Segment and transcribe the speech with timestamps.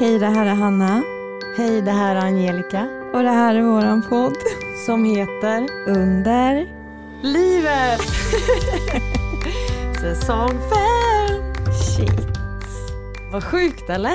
[0.00, 1.02] Hej, det här är Hanna.
[1.56, 4.36] Hej, det här är Angelica Och det här är våran podd.
[4.86, 6.66] som heter Under.
[7.22, 8.00] Livet!
[10.00, 10.58] Säsong 5!
[11.96, 12.38] Shit.
[13.32, 14.14] Vad sjukt eller?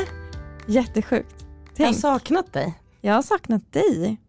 [0.67, 1.45] Jättesjukt.
[1.77, 2.79] Jag har Tänk, saknat dig.
[3.01, 4.21] jag har saknat dig.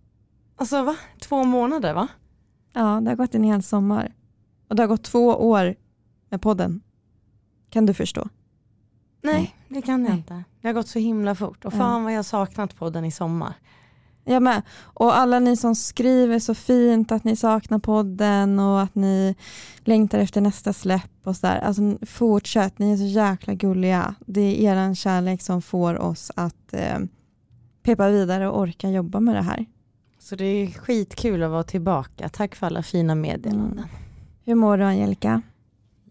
[0.57, 0.97] Alltså va?
[1.21, 2.09] Två månader va?
[2.73, 4.13] Ja, det har gått en hel sommar.
[4.69, 5.75] Och det har gått två år
[6.31, 6.81] med podden.
[7.71, 8.29] Kan du förstå?
[9.23, 10.19] Nej, det kan jag Nej.
[10.19, 10.45] inte.
[10.61, 11.65] Det har gått så himla fort.
[11.65, 13.55] Och fan vad jag har saknat podden i sommar.
[14.25, 14.63] Jag med.
[14.83, 19.35] Och alla ni som skriver så fint att ni saknar podden och att ni
[19.85, 21.59] längtar efter nästa släpp och sådär.
[21.59, 24.15] Alltså fortsätt, ni är så jäkla gulliga.
[24.27, 26.99] Det är eran kärlek som får oss att eh,
[27.83, 29.67] peppa vidare och orka jobba med det här.
[30.19, 32.29] Så det är skitkul att vara tillbaka.
[32.29, 33.87] Tack för alla fina meddelanden.
[34.45, 35.43] Hur mår du Angelica?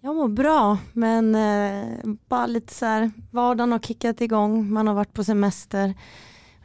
[0.01, 4.93] Jag mår bra, men eh, bara lite så här, vardagen har kickat igång, man har
[4.93, 5.93] varit på semester.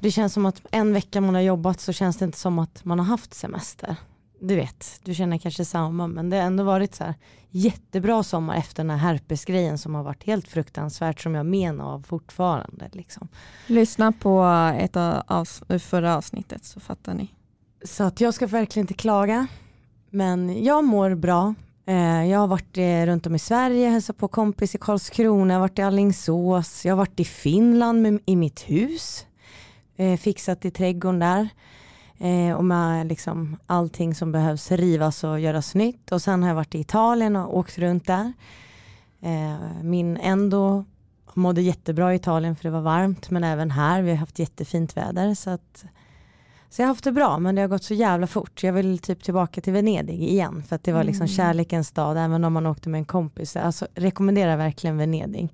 [0.00, 2.84] Det känns som att en vecka man har jobbat så känns det inte som att
[2.84, 3.96] man har haft semester.
[4.40, 7.14] Du vet, du känner kanske samma, men det har ändå varit så här
[7.50, 12.02] jättebra sommar efter den här herpesgrejen som har varit helt fruktansvärt som jag menar av
[12.02, 12.88] fortfarande.
[12.92, 13.28] Liksom.
[13.66, 14.44] Lyssna på
[14.78, 17.34] ett av avs- förra avsnittet så fattar ni.
[17.84, 19.46] Så att jag ska verkligen inte klaga.
[20.10, 21.55] Men jag mår bra.
[21.86, 25.60] Eh, jag har varit eh, runt om i Sverige, hälsat på kompis i Karlskrona, jag
[25.60, 29.27] har varit i Alingsås, jag har varit i Finland med, i mitt hus,
[29.96, 31.48] eh, fixat i trädgården där.
[32.18, 36.12] Eh, och med liksom allting som behövs rivas och göras nytt.
[36.12, 38.32] Och sen har jag varit i Italien och åkt runt där.
[39.20, 40.84] Eh, min endo
[41.34, 44.96] mådde jättebra i Italien för det var varmt men även här, vi har haft jättefint
[44.96, 45.34] väder.
[45.34, 45.84] Så att
[46.75, 48.62] så jag har haft det bra men det har gått så jävla fort.
[48.62, 51.28] Jag vill typ tillbaka till Venedig igen för att det var liksom Mm.
[51.28, 53.56] kärlekens stad även om man åkte med en kompis.
[53.56, 55.48] Alltså rekommenderar verkligen Venedig.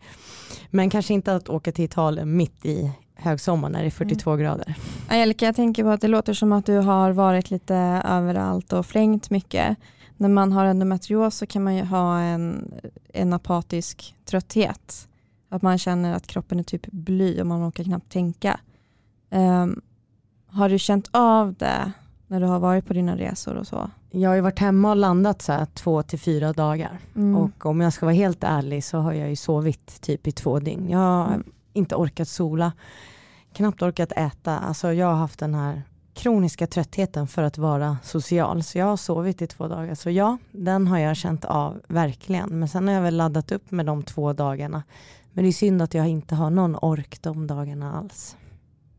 [0.70, 4.74] Men kanske inte att åka till Italien mitt i högsommar när det är 42 grader.
[5.08, 8.86] Angelica, jag tänker på att det låter som att du har varit lite överallt och
[8.86, 9.76] flängt mycket.
[10.16, 12.74] När man har endometrios så kan man ju ha en,
[13.12, 15.08] en apatisk trötthet.
[15.48, 18.60] Att man känner att kroppen är typ bly och man orkar knappt tänka.
[19.30, 19.80] Ehm,
[20.52, 21.92] har du känt av det
[22.26, 23.90] när du har varit på dina resor och så?
[24.10, 26.98] Jag har ju varit hemma och landat så här två till fyra dagar.
[27.16, 27.36] Mm.
[27.36, 30.58] Och om jag ska vara helt ärlig så har jag ju sovit typ i två
[30.60, 30.88] dygn.
[30.90, 31.42] Jag har Mm.
[31.72, 32.72] inte orkat sola,
[33.52, 34.58] knappt orkat äta.
[34.58, 35.82] Alltså jag har haft den här
[36.14, 38.62] kroniska tröttheten för att vara social.
[38.62, 39.94] Så jag har sovit i två dagar.
[39.94, 42.48] Så ja, den har jag känt av verkligen.
[42.58, 44.82] Men sen har jag väl laddat upp med de två dagarna.
[45.32, 48.36] Men det är synd att jag inte har någon ork de dagarna alls.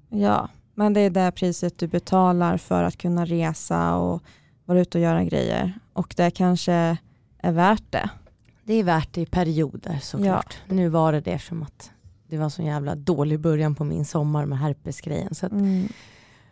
[0.09, 4.23] Ja, men det är det priset du betalar för att kunna resa och
[4.65, 5.73] vara ute och göra grejer.
[5.93, 6.97] Och det kanske
[7.37, 8.09] är värt det.
[8.63, 10.57] Det är värt det i perioder såklart.
[10.67, 11.91] Nu var det det som att
[12.27, 15.35] det var så jävla dålig början på min sommar med herpesgrejen.
[15.35, 15.87] Så Mm.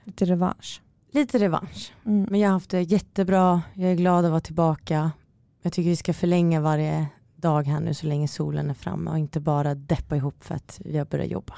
[0.04, 0.82] Lite revansch.
[1.12, 1.94] lite revansch.
[2.06, 2.28] Mm.
[2.30, 5.12] Men jag har haft det jättebra, jag är glad att vara tillbaka.
[5.62, 9.18] Jag tycker vi ska förlänga varje dag här nu så länge solen är framme och
[9.20, 11.54] inte bara deppa ihop för att jag börjar jobba.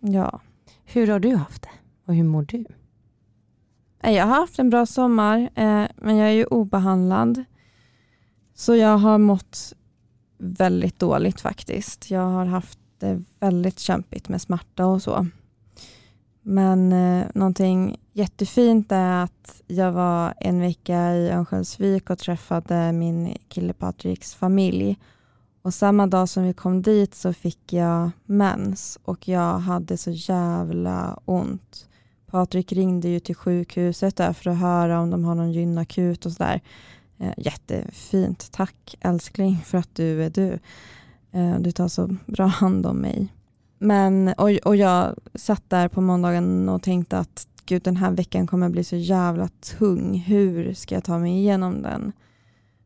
[0.00, 0.40] Ja.
[0.84, 1.68] Hur har du haft det?
[2.10, 2.64] Och hur mår du?
[4.02, 7.44] Eh, jag har haft en bra sommar, eh, men jag är ju obehandlad.
[8.54, 9.72] Så jag har mått
[10.38, 12.10] väldigt dåligt faktiskt.
[12.10, 15.26] Jag har haft det väldigt kämpigt med smärta och så.
[16.42, 23.36] Men eh, någonting jättefint är att jag var en vecka i Örnsköldsvik och träffade min
[23.48, 24.98] kille Patriks familj.
[25.62, 30.10] Och samma dag som vi kom dit så fick jag mens och jag hade så
[30.10, 31.86] jävla ont.
[32.30, 36.32] Patrik ringde ju till sjukhuset där för att höra om de har någon gynakut och
[36.32, 36.60] sådär.
[37.18, 40.58] Eh, jättefint, tack älskling för att du är du.
[41.32, 43.28] Eh, du tar så bra hand om mig.
[43.78, 48.46] Men, och, och jag satt där på måndagen och tänkte att gud den här veckan
[48.46, 50.18] kommer bli så jävla tung.
[50.18, 52.12] Hur ska jag ta mig igenom den?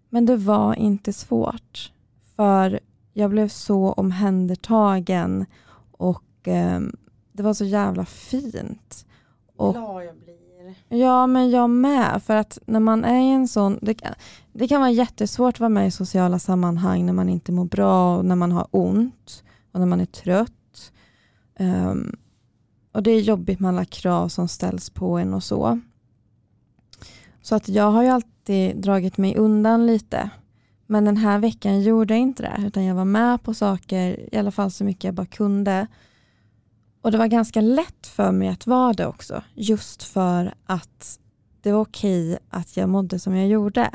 [0.09, 1.93] Men det var inte svårt.
[2.37, 2.81] För
[3.13, 5.47] jag blev så omhändertagen
[5.91, 6.81] och eh,
[7.33, 9.07] det var så jävla fint.
[9.57, 10.35] Och- Glad jag blir.
[10.89, 12.23] Ja, men jag med.
[12.23, 13.79] För att när man är i en sån...
[13.83, 14.15] Det kan,
[14.53, 18.17] det kan vara jättesvårt att vara med i sociala sammanhang när man inte mår bra
[18.17, 20.93] och när man har ont och när man är trött.
[21.57, 22.17] Ehm,
[22.93, 25.81] och det är jobbigt med alla krav som ställs på en och så.
[27.43, 30.31] Så att jag har ju alltid dragit mig undan lite.
[30.87, 32.67] Men den här veckan gjorde jag inte det.
[32.67, 35.87] Utan jag var med på saker, i alla fall så mycket jag bara kunde.
[37.05, 39.43] Och det var ganska lätt för mig att vara det också.
[39.55, 41.19] Just för att
[41.61, 43.91] det var okej att jag mådde som jag gjorde.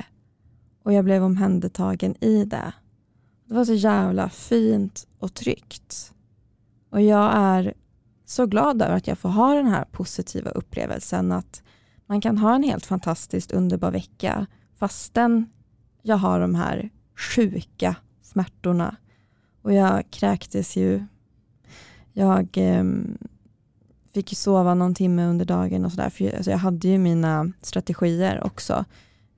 [0.83, 2.73] Och jag blev omhändertagen i det.
[3.45, 6.13] Det var så jävla fint och tryggt.
[6.89, 7.73] Och jag är
[8.25, 11.63] så glad över att jag får ha den här positiva upplevelsen att
[12.05, 14.45] man kan ha en helt fantastiskt underbar vecka
[14.75, 15.49] fastän
[16.01, 18.95] jag har de här sjuka smärtorna.
[19.61, 21.05] Och jag kräktes ju.
[22.19, 22.83] Jag eh,
[24.13, 26.09] fick sova någon timme under dagen och sådär.
[26.09, 28.85] För alltså jag hade ju mina strategier också.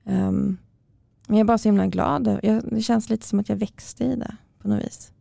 [0.04, 0.58] Um,
[1.26, 2.38] men jag är bara så himla glad.
[2.42, 5.12] Jag, det känns lite som att jag växte i det på något vis.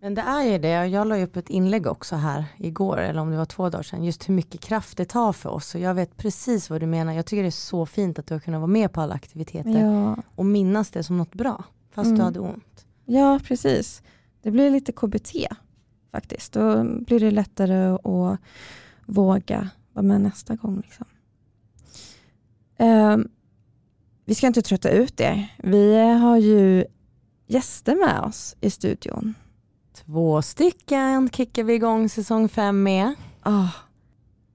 [0.00, 3.30] Men det är ju det, jag la upp ett inlägg också här igår, eller om
[3.30, 5.74] det var två dagar sedan, just hur mycket kraft det tar för oss.
[5.74, 8.34] Och jag vet precis vad du menar, jag tycker det är så fint att du
[8.34, 12.06] har kunnat vara med på alla aktiviteter Ja, och minnas det som något bra, fast
[12.06, 12.18] Mm.
[12.18, 12.86] du hade ont.
[13.04, 14.02] ja precis.
[14.42, 15.32] Det blir lite KBT
[16.12, 16.52] faktiskt.
[16.52, 18.38] Då blir det lättare att
[19.06, 20.80] våga vara med nästa gång.
[20.80, 21.06] Liksom.
[22.78, 23.28] Ehm,
[24.24, 25.54] vi ska inte trötta ut er.
[25.58, 26.84] Vi har ju
[27.46, 29.34] gäster med oss i studion.
[29.94, 33.14] Två stycken kickar vi igång säsong fem med.
[33.42, 33.68] Ah,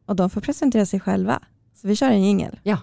[0.06, 1.44] och de får presentera sig själva.
[1.74, 2.60] Så vi kör en jingel.
[2.64, 2.78] Ja.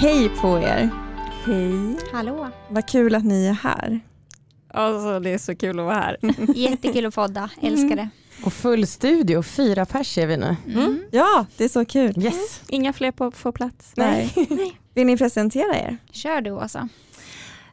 [0.00, 1.01] Hej på er!
[1.44, 1.96] Hej.
[2.12, 2.48] Hallå!
[2.68, 4.00] Vad kul att ni är här.
[4.68, 6.16] Alltså det är så kul att vara här.
[6.54, 8.08] Jättekul att podda, älskar det.
[8.44, 10.56] Och full studio, fyra pers är vi nu.
[10.66, 11.04] Mm.
[11.10, 12.24] Ja, det är så kul.
[12.24, 12.62] Yes.
[12.68, 13.92] Inga fler på, på plats.
[13.96, 14.32] Nej.
[14.94, 15.96] Vill ni presentera er?
[16.10, 16.88] Kör du Åsa.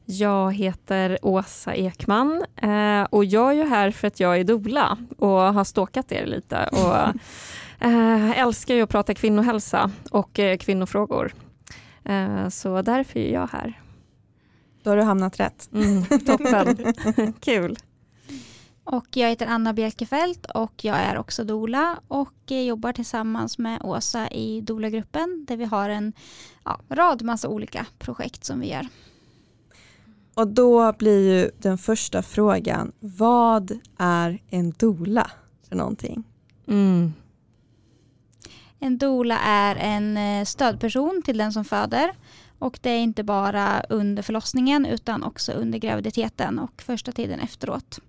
[0.05, 4.97] Jag heter Åsa Ekman eh, och jag är ju här för att jag är doula
[5.17, 6.95] och har stalkat er lite och
[7.87, 11.33] eh, älskar ju att prata kvinnohälsa och eh, kvinnofrågor.
[12.09, 13.81] Eh, så därför är jag här.
[14.83, 15.69] Då har du hamnat rätt.
[15.73, 16.93] Mm, toppen,
[17.39, 17.77] kul.
[18.83, 23.81] Och jag heter Anna Bjelkefelt och jag är också doula och eh, jobbar tillsammans med
[23.83, 26.13] Åsa i doula-gruppen där vi har en
[26.65, 28.87] ja, rad massa olika projekt som vi gör.
[30.33, 35.31] Och då blir ju den första frågan, vad är en doula
[35.69, 36.23] för någonting?
[36.67, 37.13] Mm.
[38.79, 42.11] En doula är en eh, stödperson till den som föder
[42.59, 47.99] och det är inte bara under förlossningen utan också under graviditeten och första tiden efteråt.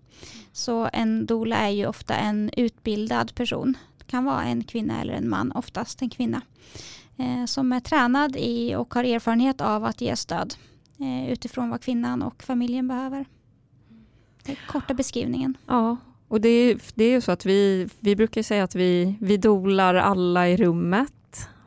[0.52, 3.76] Så en doula är ju ofta en utbildad person.
[3.98, 6.42] Det kan vara en kvinna eller en man, oftast en kvinna.
[7.16, 10.54] Eh, som är tränad i och har erfarenhet av att ge stöd
[10.98, 13.24] eh, utifrån vad kvinnan och familjen behöver.
[14.44, 15.56] Det är korta beskrivningen.
[15.66, 15.96] Ja,
[16.30, 19.36] och det är, det är ju så att vi, vi brukar säga att vi, vi
[19.36, 21.12] dolar alla i rummet.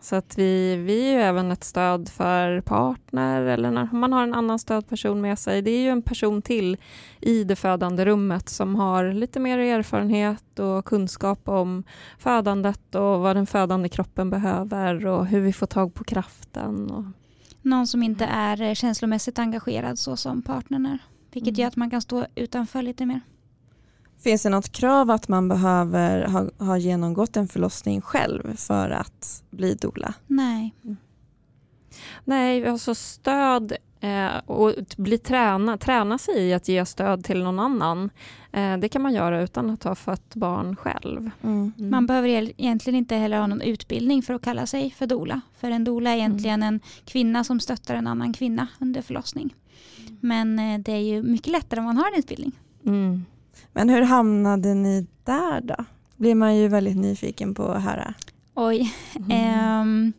[0.01, 4.24] Så att vi, vi är ju även ett stöd för partner eller när man har
[4.24, 5.62] en annan stödperson med sig.
[5.62, 6.77] Det är ju en person till
[7.21, 11.83] i det födande rummet som har lite mer erfarenhet och kunskap om
[12.18, 16.92] födandet och vad den födande kroppen behöver och hur vi får tag på kraften.
[16.92, 17.04] Och,
[17.62, 21.00] Någon som inte är eh, känslomässigt engagerad så som partnern är.
[21.31, 21.62] Vilket Mm.
[21.62, 23.21] gör att man kan stå utanför lite mer.
[24.24, 29.44] Finns det något krav att man behöver ha, ha genomgått en förlossning själv för att
[29.50, 30.14] bli doula?
[30.28, 30.74] Nej.
[32.24, 37.60] Nej, alltså stöd eh, och bli träna, träna sig i att ge stöd till någon
[37.60, 38.10] annan.
[38.52, 41.31] Eh, det kan man göra utan att ha fött barn själv.
[41.44, 41.74] Mm.
[41.78, 45.42] Man behöver egentligen inte heller ha någon utbildning för att kalla sig för doula.
[45.58, 49.56] För en doula är egentligen en kvinna som stöttar en annan kvinna under förlossning.
[50.20, 52.51] Men eh, det är ju mycket lättare om man har en utbildning.
[52.86, 53.25] Mm.
[53.74, 55.75] Men hur hamnade ni där då?
[56.15, 58.13] blir man ju väldigt nyfiken på att höra.
[58.55, 58.93] Oj.
[59.29, 60.13] Ehm,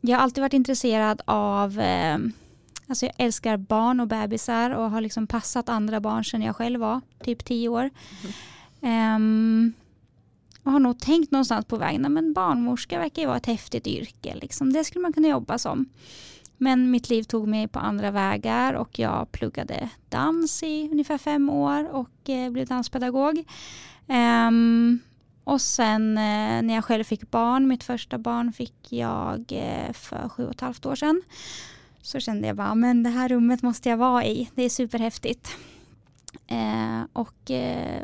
[0.00, 2.32] jag har alltid varit intresserad av, ehm,
[2.88, 6.80] alltså jag älskar barn och bebisar och har liksom passat andra barn sedan jag själv
[6.80, 7.90] var typ tio år.
[8.80, 9.72] Ehm,
[10.62, 13.86] och har nog tänkt någonstans på vägen, "Nej, men barnmorska verkar ju vara ett häftigt
[13.86, 14.72] yrke, liksom.
[14.72, 15.86] det skulle man kunna jobba som.
[16.64, 21.50] Men mitt liv tog mig på andra vägar och jag pluggade dans i ungefär fem
[21.50, 23.44] år och eh, blev danspedagog.
[24.08, 24.98] Ehm,
[25.44, 30.28] och sen eh, när jag själv fick barn, mitt första barn fick jag eh, för
[30.28, 31.22] sju och ett halvt år sedan.
[32.02, 34.50] Så kände jag bara, men det här rummet måste jag vara i.
[34.54, 35.56] Det är superhäftigt.
[36.46, 38.02] Ehm, och eh,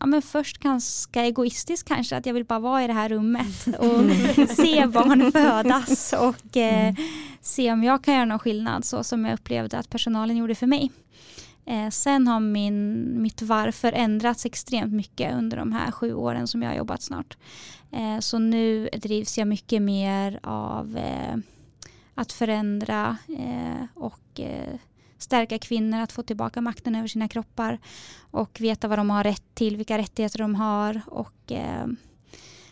[0.00, 3.66] ja, men först ganska egoistiskt kanske, att jag vill bara vara i det här rummet
[3.78, 6.94] och se barn födas och eh,
[7.40, 10.66] se om jag kan göra någon skillnad så som jag upplevde att personalen gjorde för
[10.66, 10.90] mig.
[11.66, 16.62] Eh, sen har min, mitt varför ändrats extremt mycket under de här sju åren som
[16.62, 17.36] jag har jobbat snart.
[17.92, 21.36] Eh, så nu drivs jag mycket mer av eh,
[22.14, 24.74] att förändra eh, och eh,
[25.22, 27.78] stärka kvinnor att få tillbaka makten över sina kroppar
[28.30, 31.86] och veta vad de har rätt till, vilka rättigheter de har och eh,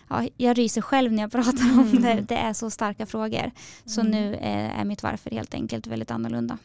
[0.08, 2.24] ja, jag ryser själv när jag pratar om det.
[2.28, 3.50] Det är så starka frågor.
[3.84, 6.58] Så nu eh, är mitt varför helt enkelt väldigt annorlunda.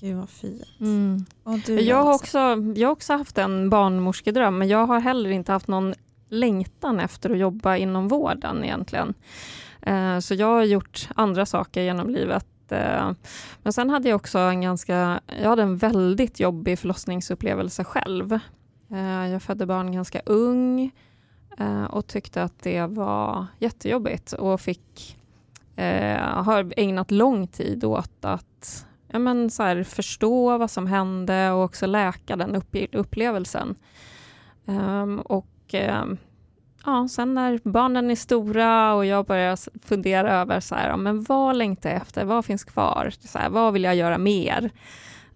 [0.00, 0.62] Gud vad fint.
[0.80, 1.24] Mm.
[1.42, 2.38] Och du Jag har, också,
[2.76, 5.94] jag har också haft en barnmorskedröm, men jag har heller inte haft någon
[6.28, 9.14] längtan efter att jobba inom vården egentligen.
[9.82, 13.12] Eh, Så jag har gjort andra saker genom livet eh,
[13.62, 18.32] Men sen hade jag också en ganska, jag hade en väldigt jobbig förlossningsupplevelse själv.
[18.90, 20.90] Eh, Jag födde barn ganska ung
[21.58, 25.18] eh, och tyckte att det var jättejobbigt och fick,
[25.76, 31.50] eh, har ägnat lång tid åt att ja, men så här, förstå vad som hände
[31.50, 32.62] och också läka den
[32.92, 33.74] upplevelsen.
[34.66, 36.16] Ehm, och ehm,
[36.84, 41.56] ja, sen när barnen är stora och jag börjar fundera över så här, men vad
[41.56, 44.70] längtar jag efter, vad finns kvar, så här, vad vill jag göra mer?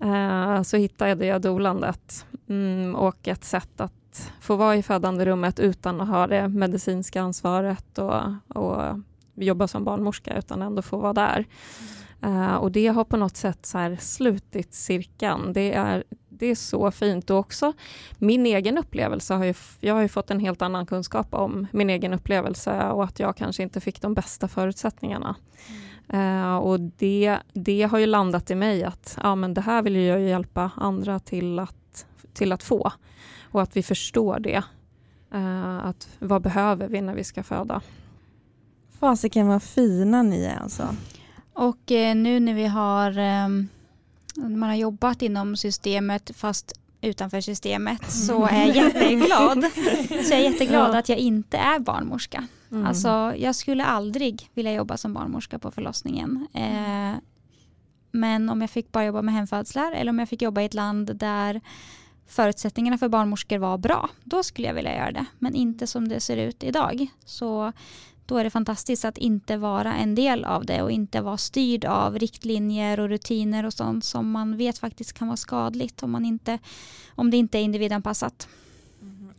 [0.01, 5.61] Eh, så hittade jag dolandet mm, och ett sätt att få vara i födande rummet
[5.61, 8.83] utan att ha det medicinska ansvaret och, och
[9.35, 11.47] jobba som barnmorska utan ändå få vara där.
[12.23, 15.53] Eh, och det har på något sätt så här slutit cirkeln.
[15.53, 16.05] Det är,
[16.39, 17.31] det är så fint.
[17.31, 17.73] Och också
[18.19, 21.91] min egen upplevelse har ju, jag har ju fått en helt annan kunskap om min
[21.91, 25.37] egen upplevelse och att jag kanske inte fick de bästa förutsättningarna.
[26.09, 29.97] Eh, och det, det har ju landat i mig att ja, men det här vill
[29.97, 32.93] jag ju hjälpa andra till att, till att få.
[33.51, 34.63] Och att vi förstår det.
[35.35, 37.81] Eh, att vad behöver vi när vi ska föda?
[38.99, 40.89] Fasiken vad fina ni är alltså.
[41.53, 43.69] Och eh, nu när vi har, ehm,
[44.37, 49.65] man har jobbat inom systemet fast utanför systemet så är jag jätteglad.
[50.25, 50.99] så jag är jätteglad Ja.
[50.99, 52.47] att jag inte är barnmorska.
[52.71, 52.87] Mm.
[52.87, 56.47] Alltså, jag skulle aldrig vilja jobba som barnmorska på förlossningen.
[56.55, 57.15] Eh,
[58.13, 60.75] men om jag fick bara jobba med hemfödslar eller om jag fick jobba i ett
[60.75, 61.61] land där
[62.27, 65.25] förutsättningarna för barnmorskor var bra, då skulle jag vilja göra det.
[65.39, 67.07] Men inte som det ser ut idag.
[67.25, 67.73] Så
[68.27, 71.85] då är det fantastiskt att inte vara en del av det och inte vara styrd
[71.85, 76.25] av riktlinjer och rutiner och sånt som man vet faktiskt kan vara skadligt om, man
[76.25, 76.59] inte,
[77.15, 78.49] om det inte är individanpassat.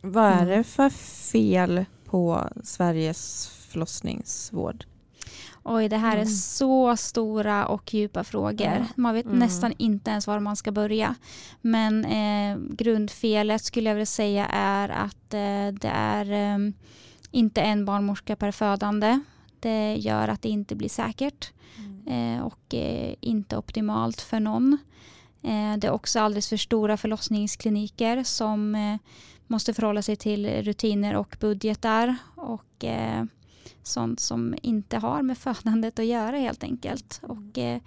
[0.00, 0.48] Vad är Mm.
[0.48, 0.90] det för
[1.30, 4.84] fel på Sveriges förlossningsvård?
[5.62, 6.28] Oj, det här är Mm.
[6.34, 8.86] så stora och djupa frågor.
[8.96, 9.38] Man vet Mm.
[9.38, 11.14] nästan inte ens var man ska börja.
[11.60, 16.58] Men eh, grundfelet skulle jag vilja säga är att eh, det är eh,
[17.30, 19.20] inte en barnmorska per födande.
[19.60, 21.52] Det gör att det inte blir säkert
[22.06, 24.78] eh, och eh, inte optimalt för någon.
[25.42, 28.98] Eh, det är också alldeles för stora förlossningskliniker som
[29.46, 32.84] måste förhålla sig till rutiner och budgetar och
[33.82, 37.20] sånt som inte har med födandet att göra helt enkelt.
[37.22, 37.80] Och, eh,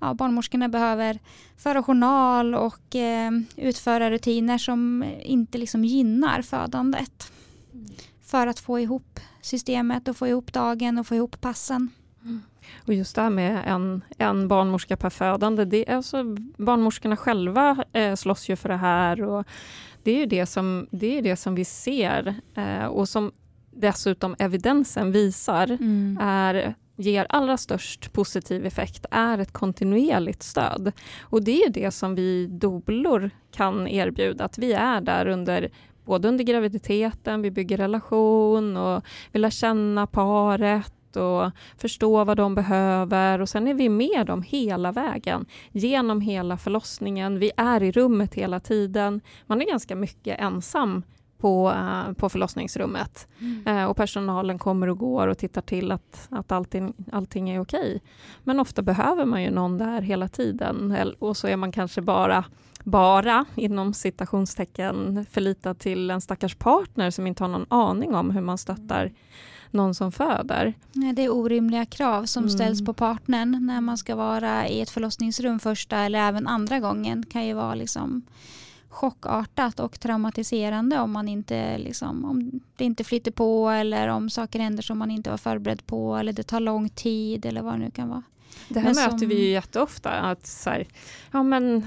[0.00, 1.18] ja, barnmorskorna behöver
[1.56, 2.96] föra journal och
[3.56, 7.32] utföra rutiner som inte liksom gynnar födandet.
[8.24, 11.90] För att få ihop systemet och få ihop dagen och få ihop passen.
[12.86, 16.24] Och just det här med en, en barnmorska per födande, det är alltså,
[16.56, 19.46] barnmorskorna själva eh, slåss ju för det här och
[20.02, 23.32] det är ju det som, det är det som vi ser eh, och som
[23.70, 25.78] dessutom evidensen visar
[26.20, 30.92] är, ger allra störst positiv effekt är ett kontinuerligt stöd.
[31.20, 35.70] Och det är ju det som vi doblor kan erbjuda, att vi är där under
[36.04, 42.54] både under graviditeten, vi bygger relation och vi lär känna paret och förstå vad de
[42.54, 47.38] behöver och sen är vi med dem hela vägen genom hela förlossningen.
[47.38, 49.20] Vi är i rummet hela tiden.
[49.46, 51.02] Man är ganska mycket ensam
[51.38, 53.28] på, eh, på förlossningsrummet
[53.66, 58.02] Eh, och personalen kommer och går och tittar till att, att allting, allting är okej.
[58.44, 62.44] Men ofta behöver man ju någon där hela tiden och så är man kanske bara
[62.84, 68.40] bara inom citationstecken förlitad till en stackars partner som inte har någon aning om hur
[68.40, 69.12] man stöttar
[69.70, 70.74] någon som föder.
[70.92, 72.50] Nej, Det är orimliga krav som Mm.
[72.50, 77.26] ställs på partnern när man ska vara i ett förlossningsrum första eller även andra gången.
[77.26, 78.22] kan ju vara liksom
[78.88, 84.58] chockartat och traumatiserande om man inte liksom, om det inte flyter på eller om saker
[84.58, 87.78] händer som man inte var förberedd på eller det tar lång tid eller vad det
[87.78, 88.22] nu kan vara.
[88.68, 90.10] Det här Men möter som- vi ju jätteofta.
[90.10, 90.86] Att så här,
[91.30, 91.86] ja, men,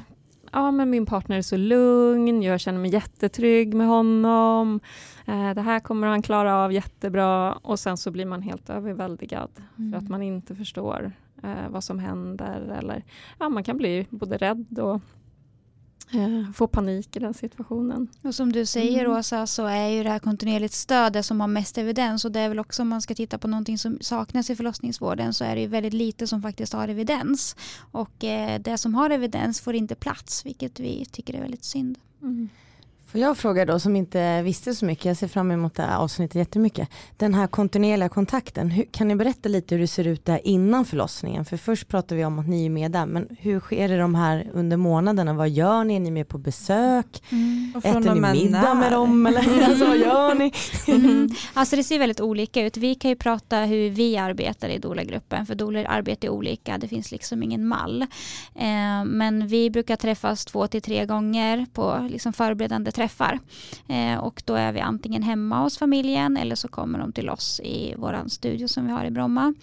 [0.52, 4.80] ja, men min partner är så lugn, jag känner mig jättetrygg med honom.
[5.26, 7.54] Eh, det här kommer han klara av jättebra.
[7.54, 9.50] Och sen så blir man helt överväldigad
[9.92, 11.12] för att man inte förstår
[11.44, 12.78] eh, vad som händer.
[12.80, 13.04] Eller,
[13.40, 15.02] ja, man kan bli både rädd och
[16.12, 18.08] eh, få panik i den situationen.
[18.22, 19.18] Och som du säger Mm.
[19.18, 22.40] Åsa så är ju det här kontinuerligt stöd det som har mest evidens och det
[22.40, 25.56] är väl också om man ska titta på någonting som saknas i förlossningsvården så är
[25.56, 27.56] det ju väldigt lite som faktiskt har evidens.
[27.92, 31.98] Och eh, det som har evidens får inte plats vilket vi tycker är väldigt synd.
[33.12, 35.98] Får jag fråga då som inte visste så mycket, jag ser fram emot det här
[35.98, 36.90] avsnittet jättemycket.
[37.18, 40.86] Den här kontinuerliga kontakten, hur, kan ni berätta lite hur det ser ut där innan
[40.86, 41.46] förlossningen?
[41.46, 44.16] För först pratar vi om att ni är med där, men hur sker det de
[44.16, 45.34] här under månaderna?
[45.34, 45.96] Vad gör ni?
[45.96, 47.24] Är ni med på besök?
[47.30, 47.74] Mm.
[47.78, 48.92] Äter ni med middag med när?
[48.92, 49.26] dem?
[49.26, 50.54] Eller alltså, vad gör ni?
[50.88, 51.30] Mm.
[51.54, 52.78] Alltså det ser väldigt olika ut.
[52.78, 56.78] Vi kan ju prata hur vi arbetar i doula-gruppen för doulor arbetar olika.
[56.78, 58.02] Det finns liksom ingen mall.
[58.56, 63.40] Eh, men vi brukar träffas två till tre gånger på liksom förberedande träffar.
[63.88, 67.60] Eh, och då är vi antingen hemma hos familjen eller så kommer de till oss
[67.64, 69.54] i vår studio som vi har i Bromma.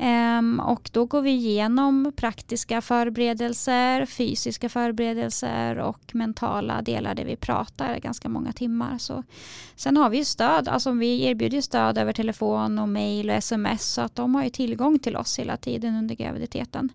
[0.00, 7.36] Um, och då går vi igenom praktiska förberedelser, fysiska förberedelser och mentala delar där vi
[7.36, 8.98] pratar ganska många timmar.
[8.98, 9.24] Så.
[9.76, 13.92] Sen har vi ju stöd, alltså vi erbjuder stöd över telefon och mail och sms
[13.92, 16.92] så att de har ju tillgång till oss hela tiden under graviditeten.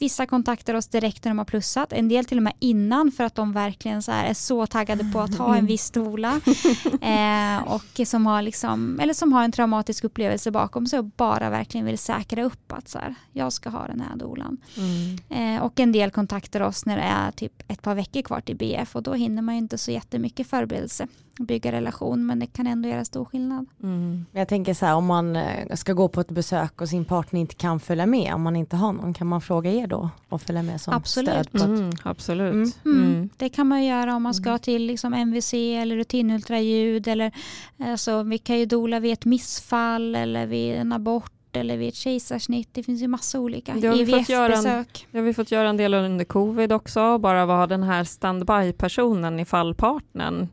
[0.00, 3.24] Vissa kontaktar oss direkt när de har plussat, en del till och med innan för
[3.24, 6.40] att de verkligen så är så taggade på att ha en viss doula.
[7.00, 11.50] eh, och som har, liksom, eller som har en traumatisk upplevelse bakom sig och bara
[11.50, 14.56] verkligen vill säkra upp att så här, jag ska ha den här doulan.
[14.76, 15.56] Mm.
[15.56, 18.56] Eh, och en del kontaktar oss när det är typ ett par veckor kvar till
[18.56, 21.06] BF och då hinner man ju inte så jättemycket förberedelse
[21.38, 23.66] bygga relation men det kan ändå göra stor skillnad.
[23.82, 24.26] Mm.
[24.32, 27.40] Jag tänker så här om man eh, ska gå på ett besök och sin partner
[27.40, 30.42] inte kan följa med, om man inte har någon, kan man fråga er då och
[30.42, 31.48] följa med som Absolut.
[31.48, 31.62] stöd?
[31.62, 32.52] Mm, absolut.
[32.52, 32.72] Mm.
[32.84, 33.14] Mm.
[33.14, 33.28] Mm.
[33.36, 37.32] Det kan man göra om man ska till liksom MVC eller rutinultraljud eller
[37.78, 41.94] alltså, vi kan ju dola vid ett missfall eller vid en abort eller vid ett
[41.94, 42.68] kejsarsnitt.
[42.72, 43.76] Det finns ju massa olika.
[43.76, 45.06] IVF-besök.
[45.10, 49.40] Det har vi fått göra en del under covid också, bara vara den här standby-personen
[49.40, 50.48] ifall partnern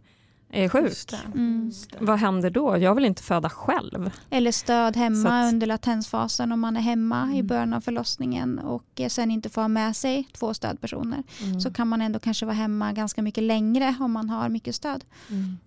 [0.64, 0.84] är sjuk.
[0.90, 1.20] Just det.
[1.36, 1.72] Mm.
[2.00, 2.78] Vad händer då?
[2.78, 4.12] Jag vill inte föda själv.
[4.30, 7.48] Eller stöd hemma att- under latensfasen om man är hemma i Mm.
[7.48, 11.24] början av förlossningen och eh, sen inte får ha med sig två stödpersoner.
[11.44, 11.62] Mm.
[11.62, 15.04] Så kan man ändå kanske vara hemma ganska mycket längre om man har mycket stöd.
[15.30, 15.58] Mm.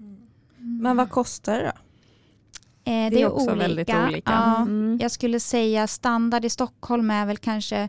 [0.83, 1.73] Men vad kostar det då?
[2.93, 3.55] Eh, det, Det är är också olika.
[3.69, 4.31] väldigt olika.
[4.33, 4.99] Ja, Mm.
[5.03, 7.89] Jag skulle säga standard i Stockholm är väl kanske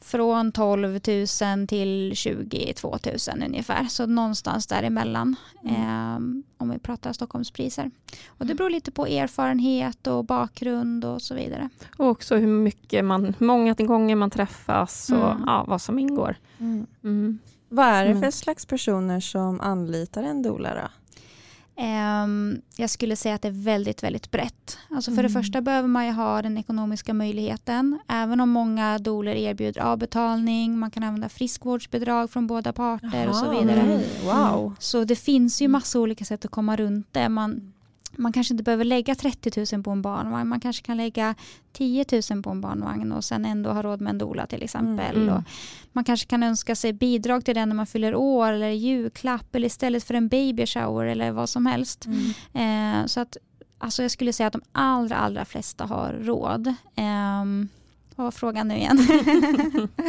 [0.00, 1.00] från 12
[1.42, 3.84] 000 till 22 000 ungefär.
[3.84, 6.14] Så någonstans däremellan eh,
[6.58, 7.90] om vi pratar Stockholmspriser.
[8.28, 11.68] Och det beror lite på erfarenhet och bakgrund och så vidare.
[11.96, 15.42] Och också hur mycket man, många gånger man träffas och Mm.
[15.46, 16.36] ja, vad som ingår.
[16.58, 17.38] Mm.
[17.68, 18.22] Vad är det Mm.
[18.22, 20.44] för slags personer som anlitar en?
[20.46, 20.88] Ehm,
[22.76, 24.78] jag skulle säga att det är väldigt, väldigt brett.
[24.90, 25.42] Alltså för det Mm.
[25.42, 27.98] första behöver man ju ha den ekonomiska möjligheten.
[28.08, 33.50] Även om många doler erbjuder avbetalning, man kan använda friskvårdsbidrag från båda parter och så
[33.50, 33.82] vidare.
[33.82, 34.06] okej.
[34.24, 34.74] Wow.
[34.78, 37.28] Så det finns ju massa olika sätt att komma runt det.
[37.28, 37.72] Man,
[38.18, 40.48] man kanske inte behöver lägga 30 000 på en barnvagn.
[40.48, 41.34] Man kanske kan lägga
[41.72, 45.16] 10 000 på en barnvagn och sen ändå ha råd med en doula till exempel.
[45.16, 45.34] Mm.
[45.34, 45.42] Och
[45.92, 49.66] man kanske kan önska sig bidrag till den när man fyller år eller julklapp eller
[49.66, 52.06] istället för en baby shower eller vad som helst.
[52.52, 53.36] Eh, så att
[53.78, 56.74] alltså jag skulle säga att de allra, allra flesta har råd.
[56.96, 57.68] Ehm,
[58.18, 59.06] vad var frågan nu igen?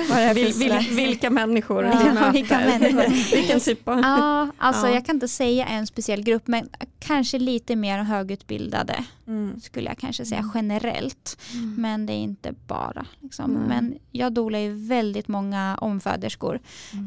[0.10, 3.32] Vad är det Vil, vil, vilka människor Ja, vilka människor.
[3.36, 4.00] Vilken typ av...
[4.00, 4.93] ja, alltså Ja.
[4.93, 6.69] jag kan inte säga en speciell grupp men
[7.00, 9.60] kanske lite mer högutbildade Mm.
[9.62, 11.38] skulle jag kanske säga generellt.
[11.78, 13.06] Men det är inte bara.
[13.19, 13.52] Liksom.
[13.52, 16.60] Men jag dolar ju väldigt många omföderskor.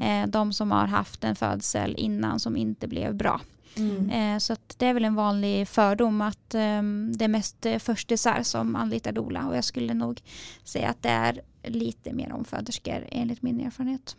[0.02, 3.40] Eh, de som har haft en födsel innan som inte blev bra.
[3.76, 4.10] Mm.
[4.10, 7.78] Eh, så att det är väl en vanlig fördom att ehm, det är mest eh,
[7.78, 9.46] förstisar som anlitar doula.
[9.48, 10.20] Och jag skulle nog
[10.64, 14.16] säga att det är lite mer omföderskor enligt min erfarenhet.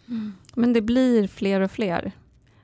[0.53, 2.11] Men det blir fler och fler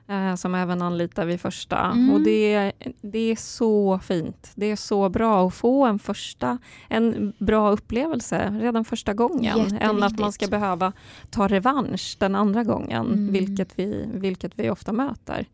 [0.08, 1.78] eh, som även anlitar vid första.
[1.78, 2.10] Mm.
[2.10, 4.50] Och det, det är så fint.
[4.54, 9.76] Det är så bra att få en första, en bra upplevelse redan första gången.
[9.80, 10.92] Än att man ska behöva
[11.30, 13.32] ta revansch den andra gången, Mm.
[13.32, 15.46] vilket, vi, vilket vi ofta möter.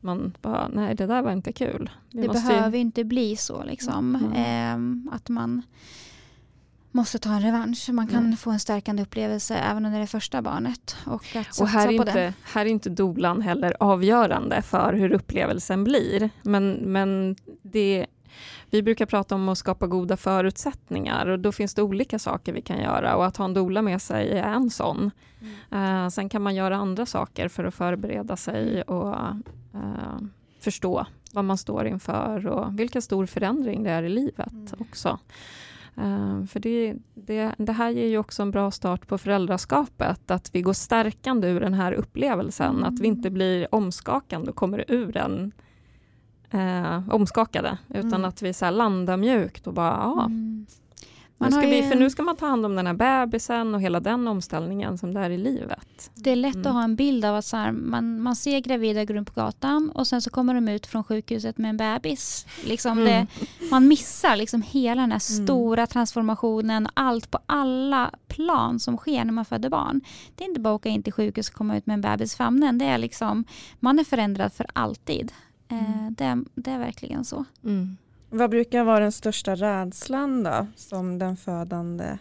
[0.00, 1.90] Man bara, nej det där var inte kul.
[2.12, 4.14] Vi det behöver ju inte bli så liksom.
[4.14, 4.32] Mm.
[4.36, 5.62] Ehm, att man
[6.92, 7.88] måste ta en revansch.
[7.92, 8.36] Man kan Nej.
[8.36, 10.96] få en stärkande upplevelse även under det första barnet.
[11.06, 15.84] Och att Och här är, inte, här är inte dolan heller avgörande för hur upplevelsen
[15.84, 16.30] blir.
[16.42, 18.06] Men, men det,
[18.70, 22.62] vi brukar prata om att skapa goda förutsättningar och då finns det olika saker vi
[22.62, 25.10] kan göra och att ha en dola med sig är en sån.
[25.72, 29.16] Eh, sen kan man göra andra saker för att förbereda sig och
[29.78, 30.18] eh,
[30.60, 35.18] förstå vad man står inför och vilken stor förändring det är i livet också.
[35.96, 40.54] Eh, för det, det, det här ger ju också en bra start på föräldraskapet, att
[40.54, 42.84] vi går stärkande ur den här upplevelsen, Mm.
[42.94, 45.52] att vi inte blir omskakande och kommer ur den
[46.50, 48.24] eh, omskakade, utan Mm.
[48.24, 50.30] att vi så landar mjukt och bara, ja,
[51.40, 51.50] Mm.
[51.50, 54.00] Nu ska vi, för nu ska man ta hand om den här bebisen och hela
[54.00, 56.10] den omställningen som det är i livet.
[56.14, 56.66] Det är lätt Mm.
[56.66, 59.40] att ha en bild av att så här, man, man ser gravida gå runt på
[59.40, 62.46] gatan och sen så kommer de ut från sjukhuset med en bebis.
[62.64, 63.04] Liksom Mm.
[63.04, 63.26] det,
[63.70, 65.46] man missar liksom hela den här Mm.
[65.46, 70.00] stora transformationen, allt på alla plan som sker när man föder barn.
[70.34, 72.34] Det är inte bara att åka in till sjukhus och komma ut med en bebis
[72.34, 72.78] i famnen.
[72.78, 73.44] Det är liksom,
[73.80, 75.32] man är förändrad för alltid.
[75.68, 76.14] Eh, Mm.
[76.14, 77.44] det, det är verkligen så.
[77.64, 77.96] Mm.
[78.30, 82.18] Vad brukar vara den största rädslan då som den födande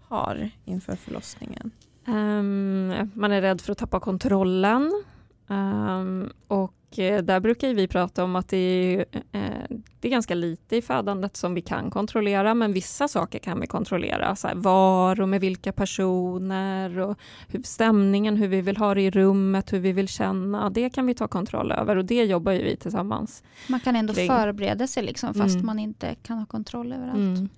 [0.00, 1.70] har inför förlossningen?
[2.06, 5.04] Um, man är rädd för att tappa kontrollen.
[5.48, 10.76] um, och där brukar vi prata om att det är, eh, det är ganska lite
[10.76, 14.36] i födandet som vi kan kontrollera, men vissa saker kan vi kontrollera.
[14.36, 19.10] Så var och med vilka personer och hur, stämningen, hur vi vill ha det i
[19.10, 20.70] rummet, hur vi vill känna.
[20.70, 23.42] Det kan vi ta kontroll över och det jobbar ju vi tillsammans.
[23.68, 24.28] Man kan ändå Kring.
[24.28, 25.66] förbereda sig liksom, fast Mm.
[25.66, 27.16] man inte kan ha kontroll över allt.
[27.16, 27.48] Mm.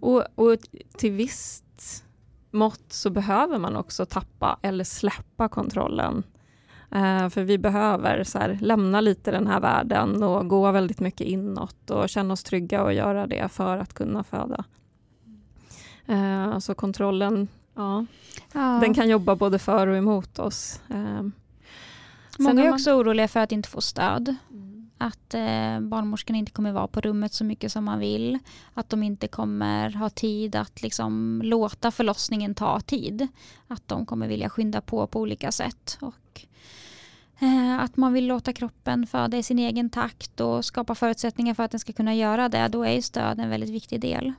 [0.00, 0.56] Och, och
[0.96, 2.04] till visst
[2.50, 6.22] mått så behöver man också tappa eller släppa kontrollen.
[6.90, 11.26] Eh, för vi behöver så här, lämna lite den här världen och gå väldigt mycket
[11.26, 14.64] inåt och känna oss trygga och göra det för att kunna föda.
[16.06, 18.06] Eh, så kontrollen, ja,
[18.52, 18.78] Ja.
[18.82, 20.80] den kan jobba både för och emot oss.
[20.90, 21.22] Eh,
[22.38, 24.36] Många är man- också oroliga för att inte få stöd.
[25.00, 28.38] Att eh, barnmorskan inte kommer vara på rummet så mycket som man vill.
[28.74, 33.28] Att de inte kommer ha tid att liksom låta förlossningen ta tid.
[33.68, 35.98] Att de kommer vilja skynda på på olika sätt.
[36.00, 36.14] Och,
[37.80, 41.70] att man vill låta kroppen föda i sin egen takt och skapa förutsättningar för att
[41.70, 42.68] den ska kunna göra det.
[42.68, 44.32] Då är ju stöd en väldigt viktig del.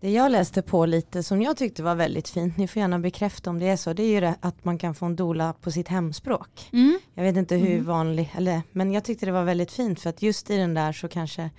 [0.00, 3.50] Det jag läste på lite som jag tyckte var väldigt fint, ni får gärna bekräfta
[3.50, 5.70] om det är så, det är ju det att man kan få en dola på
[5.70, 6.68] sitt hemspråk.
[6.72, 6.98] Mm.
[7.14, 7.84] Jag vet inte hur Mm.
[7.84, 10.92] vanlig, eller, men jag tyckte det var väldigt fint för att just i den där
[10.92, 11.50] så kanske,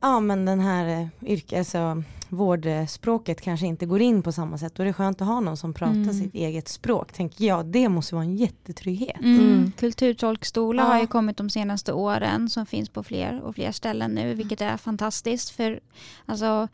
[0.00, 4.74] ja men den här eh, yrke, alltså, vårdspråket kanske inte går in på samma sätt.
[4.74, 6.12] Då är det skönt att ha någon som pratar Mm.
[6.14, 7.66] sitt eget språk, tänker jag.
[7.66, 9.20] Det måste vara en jättetrygghet.
[9.20, 9.40] Mm.
[9.40, 9.72] Mm.
[9.78, 10.88] Kulturtolkstolar Ja.
[10.92, 14.60] har ju kommit de senaste åren som finns på fler och fler ställen nu vilket
[14.60, 15.80] är fantastiskt för
[16.26, 16.68] alltså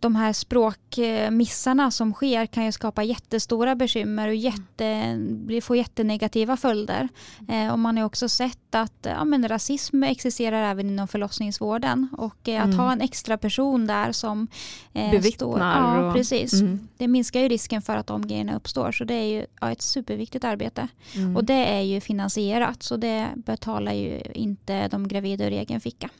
[0.00, 6.56] de här språkmissarna som sker kan ju skapa jättestora bekymmer och jätte, bli- få jättenegativa
[6.56, 7.08] följder.
[7.48, 12.48] Eh, och man har också sett att ja, men rasism existerar även inom förlossningsvården och
[12.48, 12.78] eh, att Mm.
[12.78, 14.48] ha en extra person där som
[14.92, 16.52] eh, Bevittnar står, ja, och- precis.
[16.52, 16.88] Mm.
[16.96, 19.82] Det minskar ju risken för att de grejerna uppstår så det är ju ja, ett
[19.82, 20.88] superviktigt arbete.
[21.16, 21.36] Mm.
[21.36, 26.10] Och det är ju finansierat så det betalar ju inte de gravida ur egen ficka.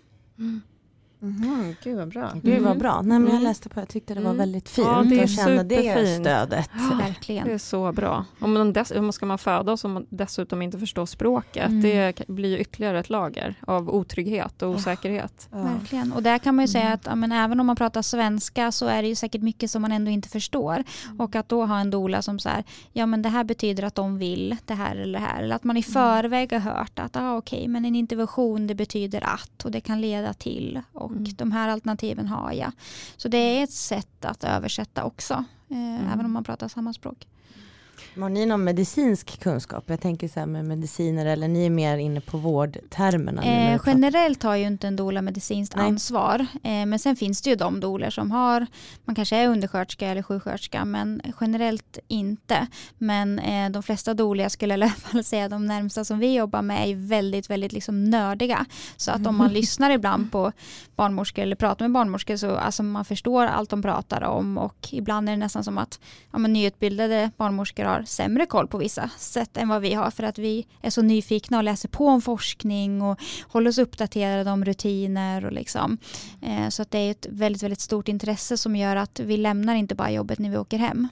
[1.25, 1.41] Mm.
[1.59, 2.31] Mhm, gud vad bra.
[2.43, 2.79] Gud vad Mm.
[2.79, 3.43] bra, Nej, men jag Mm.
[3.43, 4.39] läste på, jag tyckte det var Mm.
[4.39, 6.71] väldigt fint Ja, det är att känna det stödet.
[7.01, 7.47] Verkligen.
[7.47, 8.25] Det är så bra.
[8.41, 11.83] Om man, dess, om man ska man föda och man dessutom inte förstår språket, Mm.
[11.83, 15.49] det blir ytterligare ett lager av otrygghet och osäkerhet.
[15.53, 15.63] Ja.
[15.63, 16.13] Verkligen.
[16.13, 16.95] Och där kan man ju säga Mm.
[16.95, 19.83] att ja, men även om man pratar svenska så är det ju säkert mycket som
[19.83, 20.85] man ändå inte förstår.
[21.19, 23.95] Och att då ha en dola som så här, ja men det här betyder att
[23.95, 25.43] de vill det här eller det här.
[25.43, 29.25] Eller att man i förväg har hört att ah, okej men en intervention det betyder
[29.25, 31.33] att och det kan leda till och Mm.
[31.37, 32.72] de här alternativen har jag.
[33.16, 35.44] Så det är ett sätt att översätta också.
[35.68, 37.27] Eh, Även om man pratar samma språk.
[38.19, 39.85] Har ni någon medicinsk kunskap?
[39.87, 43.43] Jag tänker så här med mediciner eller ni är mer inne på vårdtermerna?
[43.43, 45.87] Eh, generellt har ju inte en doula medicinskt Nej.
[45.87, 46.47] ansvar.
[46.63, 48.67] Eh, men sen finns det ju de doulor som har,
[49.05, 52.67] man kanske är undersköterska eller sjuksköterska men generellt inte.
[52.99, 56.35] Men eh, de flesta doulor, jag skulle i alla fall säga de närmsta som vi
[56.35, 58.67] jobbar med är väldigt, väldigt liksom nördiga.
[58.97, 60.53] Så att om man lyssnar ibland på
[60.97, 65.29] barnmorskor eller pratar med barnmorskor så alltså man förstår allt de pratar om och ibland
[65.29, 66.01] är det nästan som att
[66.33, 70.23] ja, men nyutbildade barnmorskor har sämre koll på vissa sätt än vad vi har för
[70.23, 74.64] att vi är så nyfikna och läser på om forskning och håller oss uppdaterade om
[74.64, 75.99] rutiner och liksom.
[76.42, 79.75] Eh, så att det är ett väldigt, väldigt stort intresse som gör att vi lämnar
[79.75, 81.09] inte bara jobbet när vi åker hem.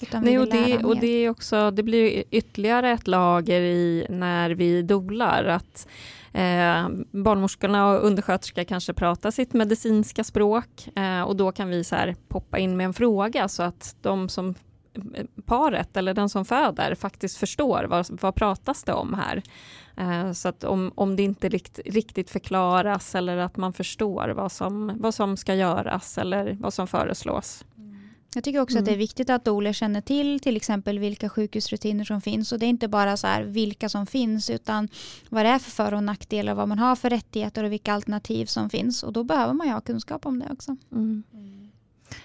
[0.00, 4.50] Vi Nej, och, det, och det, är också, det blir ytterligare ett lager i när
[4.50, 5.44] vi dolar.
[5.44, 5.88] Att,
[6.32, 11.96] eh, barnmorskorna och undersköterska kanske pratar sitt medicinska språk eh, och då kan vi så
[12.28, 14.54] poppa in med en fråga så att de som
[15.44, 19.42] paret eller den som föder faktiskt förstår vad, vad pratas det om här.
[19.96, 24.52] Eh, så att om, om det inte rikt, riktigt förklaras eller att man förstår vad
[24.52, 27.64] som, vad som ska göras eller vad som föreslås.
[28.34, 28.82] Jag tycker också Mm.
[28.82, 32.58] att det är viktigt att doler känner till till exempel vilka sjukhusrutiner som finns och
[32.58, 34.88] det är inte bara så här vilka som finns utan
[35.28, 38.46] vad det är för för och nackdelar, vad man har för rättigheter och vilka alternativ
[38.46, 40.76] som finns och då behöver man ju ha kunskap om det också.
[40.92, 41.22] Mm.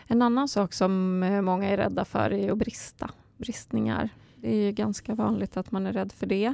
[0.08, 3.10] En annan sak som eh, många är rädda för är att brista.
[3.38, 4.10] Bristningar.
[4.36, 6.54] Det är ganska vanligt att man är rädd för det.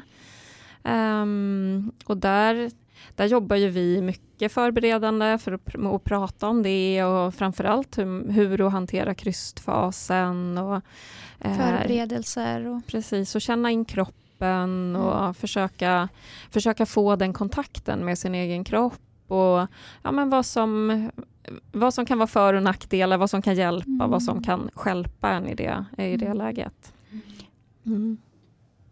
[0.84, 2.72] Ehm, och där
[3.16, 7.98] där jobbar ju vi mycket förberedande för att, pr- att prata om det och framförallt
[7.98, 10.82] hur, hur att hantera krystfasen och
[11.40, 16.10] eh, Förberedelser och Precis, och känna in kroppen och försöka,
[16.52, 19.68] försöka få den kontakten med sin egen kropp och
[20.04, 21.10] ja, men vad, som,
[21.72, 24.10] vad som kan vara för och nackdelar, vad som kan hjälpa, Mm.
[24.10, 26.38] vad som kan stjälpa en i det, i det Mm.
[26.38, 26.94] läget.
[27.86, 28.18] Mm.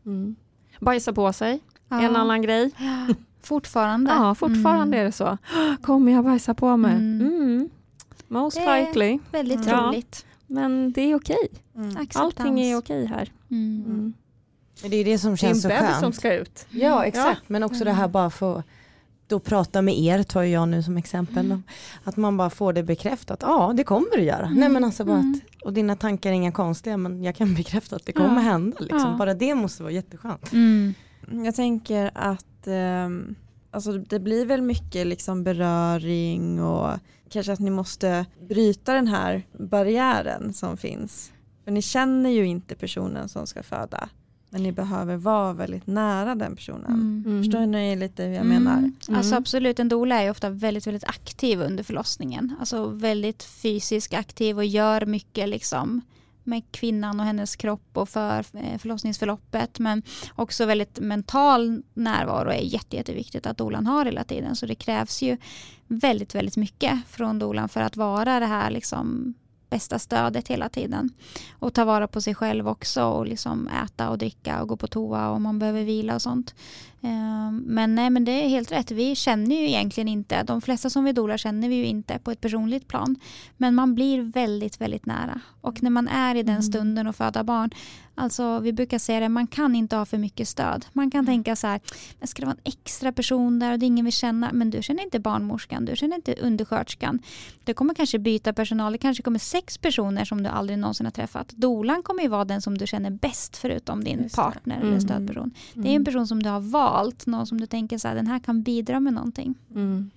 [0.05, 0.35] Mm.
[0.79, 2.01] Bajsa på sig, Ja.
[2.01, 2.71] en annan grej.
[2.77, 4.11] Ja, Fortfarande.
[4.11, 5.37] Ja, fortfarande är det så.
[5.81, 6.91] Kommer jag bajsa på mig?
[6.95, 7.21] Mm.
[7.27, 7.69] Mm.
[8.27, 9.79] Most Det- likely, Väldigt Ja.
[9.79, 10.25] troligt.
[10.47, 11.47] men det är okej.
[11.75, 12.07] Mm.
[12.15, 13.31] Allting är okej här.
[13.51, 13.83] Mm.
[13.85, 14.13] Mm.
[14.81, 15.99] Men det är det som Det är känns så en bebis skönt.
[15.99, 16.65] som ska ut.
[16.69, 18.63] Ja exakt, men också det här bara få
[19.27, 21.45] då prata med er, tar jag nu som exempel.
[21.45, 21.63] Mm.
[22.03, 24.49] Att man bara får det bekräftat, ja det kommer du göra.
[24.49, 25.31] Nej men alltså bara Mm.
[25.55, 28.39] att, och dina tankar är inga konstiga men jag kan bekräfta att det kommer Ja.
[28.41, 28.77] hända.
[28.79, 28.99] Liksom.
[29.11, 29.15] Ja.
[29.17, 30.53] Bara det måste vara jätteskönt.
[30.53, 30.93] Mm.
[31.45, 33.35] Jag tänker att ehm,
[33.71, 36.89] alltså det blir väl mycket liksom beröring och
[37.29, 41.31] kanske att ni måste bryta den här barriären som finns.
[41.63, 44.09] För ni känner ju inte personen som ska föda.
[44.57, 47.23] Men ni behöver vara väldigt nära den personen.
[47.25, 47.43] Mm.
[47.43, 48.63] Förstår ni lite hur jag Mm.
[48.63, 48.91] menar?
[49.17, 49.37] Alltså Mm.
[49.41, 52.55] absolut, en doula är ofta väldigt, väldigt aktiv under förlossningen.
[52.59, 56.01] Alltså väldigt fysiskt aktiv och gör mycket liksom
[56.43, 59.79] med kvinnan och hennes kropp och för eh, förlossningsförloppet.
[59.79, 60.03] Men
[60.35, 64.55] också väldigt mental närvaro är jätte, jätteviktigt att dolan har hela tiden.
[64.55, 65.37] Så det krävs ju
[65.87, 69.33] väldigt, väldigt mycket från dolan för att vara det här liksom
[69.69, 71.09] bästa stödet hela tiden.
[71.59, 74.87] Och ta vara på sig själv också och liksom äta och dricka och gå på
[74.87, 76.55] toa om man behöver vila och sånt.
[77.01, 78.91] Eh, Men nej, men det är helt rätt.
[78.91, 82.31] Vi känner ju egentligen inte, de flesta som vi dolar känner vi ju inte på
[82.31, 83.15] ett personligt plan.
[83.57, 85.39] Men man blir väldigt, väldigt nära.
[85.61, 86.63] Och när man är i den Mm.
[86.63, 87.69] stunden och föda barn,
[88.15, 90.85] alltså vi brukar säga det, man kan inte ha för mycket stöd.
[90.93, 91.79] Man kan tänka så här,
[92.19, 94.69] men ska det vara en extra person där och det är ingen vi känner, men
[94.69, 97.19] du känner inte barnmorskan, du känner inte undersköterskan.
[97.63, 101.11] Du kommer kanske byta personal, det kanske kommer sex personer som du aldrig någonsin har
[101.11, 101.49] träffat.
[101.49, 105.01] Dolan kommer ju vara den som du känner bäst förutom din Just partner eller Mm.
[105.01, 105.51] stödperson.
[105.73, 106.86] Det är en person som du har valt,
[107.25, 109.55] någon som du tänker så här, den här kan bidra med någonting.
[109.75, 110.09] Mm.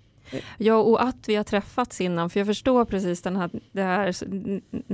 [0.59, 4.13] Ja, och att vi har träffats innan, för jag förstår precis den här, det här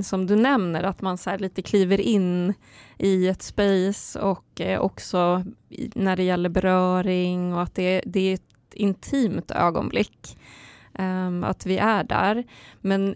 [0.01, 2.53] som du nämner, att man så här lite kliver in
[2.97, 5.43] i ett space och eh, också
[5.95, 10.37] när det gäller beröring och att det, det är ett intimt ögonblick.
[10.93, 12.43] Ehm, att vi är där.
[12.81, 13.15] Men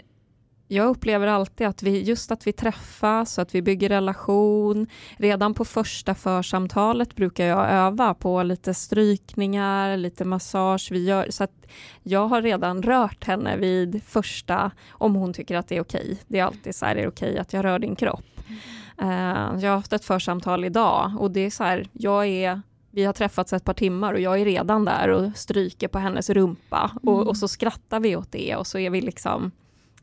[0.72, 4.88] jag upplever alltid att vi, just att vi träffas, att vi bygger relation.
[5.18, 10.90] Redan på första församtalet brukar jag öva på lite strykningar, lite massage.
[10.92, 11.66] Vi gör, så att
[12.04, 16.18] jag har redan rört henne vid första, om hon tycker att det är okej.
[16.28, 18.26] Det är alltid så här, är det okej att jag rör din kropp?
[19.02, 19.08] Eh,
[19.62, 22.62] jag har haft ett församtal idag och det är så här, jag är
[22.94, 26.30] vi har träffats ett par timmar och jag är redan där och stryker på hennes
[26.30, 27.28] rumpa och, Mm.
[27.28, 29.52] och så skrattar vi åt det och så är vi liksom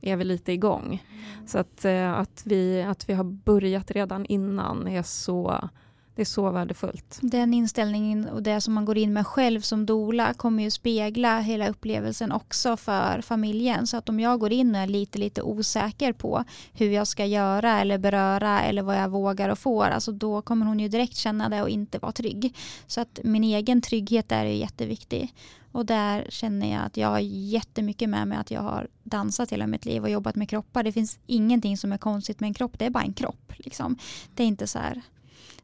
[0.01, 1.03] är vi lite igång.
[1.47, 5.69] Så att, eh, att, vi, att vi har börjat redan innan är så,
[6.15, 7.19] det är så värdefullt.
[7.23, 11.41] Den inställningen och det som man går in med själv som dola kommer ju spegla
[11.41, 13.87] hela upplevelsen också för familjen.
[13.87, 17.27] Så att om jag går in och är lite, lite osäker på hur jag ska
[17.27, 21.17] göra eller beröra eller vad jag vågar och får, alltså då kommer hon ju direkt
[21.17, 22.57] känna det och inte vara trygg.
[22.87, 25.35] Så att min egen trygghet där är jätteviktig.
[25.73, 29.67] Och där känner jag att jag har jättemycket med mig att jag har dansat hela
[29.67, 30.83] mitt liv och jobbat med kroppar.
[30.83, 33.53] Det finns ingenting som är konstigt med en kropp, det är bara en kropp.
[33.57, 33.99] Liksom.
[34.35, 35.03] Det är inte så här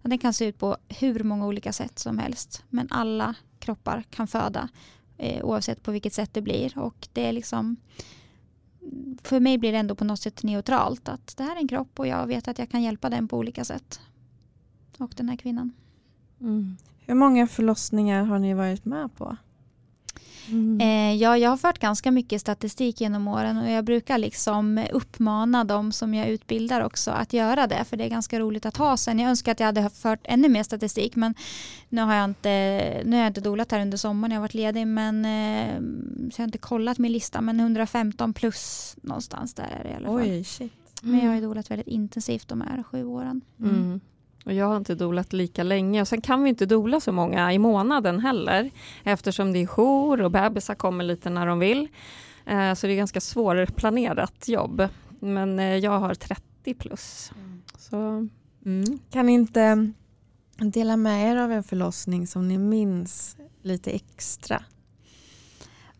[0.02, 2.64] Den kan se ut på hur många olika sätt som helst.
[2.68, 4.68] Men alla kroppar kan föda
[5.16, 6.78] eh, oavsett på vilket sätt det blir.
[6.78, 7.76] Och det är liksom
[9.22, 11.08] för mig blir det ändå på något sätt neutralt.
[11.08, 13.38] Att det här är en kropp och jag vet att jag kan hjälpa den på
[13.38, 14.00] olika sätt.
[14.98, 15.72] Och den här kvinnan.
[16.40, 16.76] Mm.
[17.00, 19.36] Hur många förlossningar har ni varit med på?
[20.80, 25.64] Eh, ja, jag har fört ganska mycket statistik genom åren och jag brukar liksom uppmana
[25.64, 28.96] dem som jag utbildar också att göra det för det är ganska roligt att ha
[28.96, 29.18] sen.
[29.18, 31.35] Jag önskar att jag hade fört ännu mer statistik men
[31.88, 32.48] nu har jag inte,
[33.04, 35.78] nu har jag inte dolat här under sommaren, jag har varit ledig men eh,
[36.30, 39.94] så jag har inte kollat min lista men 115 plus någonstans där är det i
[39.94, 40.16] alla fall.
[40.16, 40.72] Oj, shit.
[41.02, 43.40] Men jag har ju dolat väldigt intensivt de här sju åren.
[43.61, 44.00] Mm.
[44.44, 47.52] Och jag har inte dolat lika länge och sen kan vi inte dola så många
[47.52, 48.70] i månaden heller
[49.04, 51.88] eftersom det är jour och bebisar kommer lite när de vill.
[52.46, 54.88] Eh, så det är ganska svårplanerat jobb.
[55.20, 57.33] Men eh, jag har 30 plus.
[57.78, 58.28] Så,
[58.66, 58.98] mm.
[59.11, 59.92] Kan ni inte
[60.57, 64.62] dela med er av en förlossning som ni minns lite extra?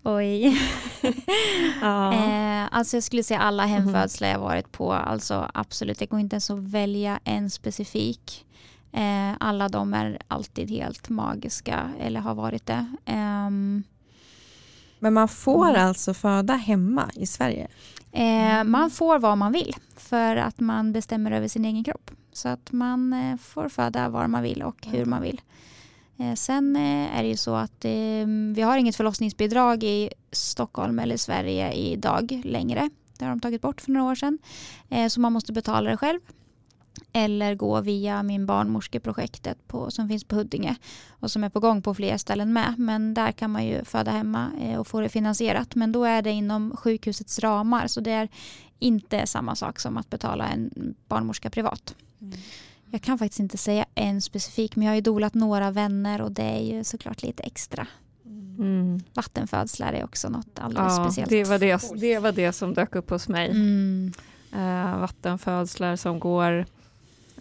[0.04, 0.60] Oj.
[1.80, 2.12] ja.
[2.14, 4.92] Eh, alltså jag skulle säga alla hemfödslar jag varit på.
[4.92, 8.46] Alltså absolut, det går inte ens att välja en specifik.
[8.92, 12.86] Eh, alla de är alltid helt magiska eller har varit det.
[13.04, 13.82] Ehm,
[14.98, 15.86] Men man får mm.
[15.88, 17.68] alltså föda hemma i Sverige?
[18.12, 22.10] Eh, man får vad man vill för att man bestämmer över sin egen kropp.
[22.32, 25.40] Så att man eh, får föda var man vill och hur man vill.
[26.18, 30.98] Eh, sen eh, är det ju så att eh, vi har inget förlossningsbidrag i Stockholm
[30.98, 32.90] eller Sverige idag längre.
[33.18, 34.38] Det har de tagit bort för några år sedan.
[35.09, 36.20] Så man måste betala det själv
[37.12, 40.77] eller gå via min barnmorskeprojektet på, som finns på Huddinge
[41.09, 42.74] och som är på gång på fler ställen med.
[42.79, 45.74] Men där kan man ju föda hemma och få det finansierat.
[45.74, 48.29] Men då är det inom sjukhusets ramar så det är
[48.79, 51.94] inte samma sak som att betala en barnmorska privat.
[52.20, 52.38] Mm.
[52.94, 56.33] Jag kan faktiskt inte säga en specifik men jag har ju dolat några vänner och
[56.33, 57.87] det är ju såklart lite extra.
[58.59, 59.00] Mm.
[59.14, 61.30] Vattenfödslar är också något alldeles ja, speciellt.
[61.30, 63.50] Det var det, det var det som dök upp hos mig.
[63.50, 64.12] Mm.
[64.54, 66.66] Uh, vattenfödslar som går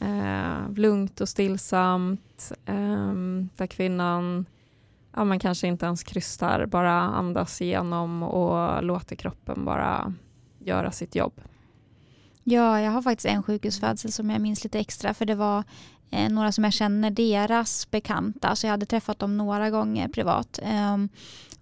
[0.02, 3.13] eh, lugnt och stillsamt, eh,
[3.56, 4.46] där kvinnan
[5.16, 10.13] ja, man kanske inte ens krystar, bara andas igenom och låter kroppen bara
[10.60, 11.34] göra sitt jobb.
[12.44, 15.64] Ja, jag har faktiskt en sjukhusfödsel som jag minns lite extra för det var
[16.13, 20.60] eh, några som jag känner, deras bekanta, så jag hade träffat dem några gånger privat.
[20.63, 20.97] Eh,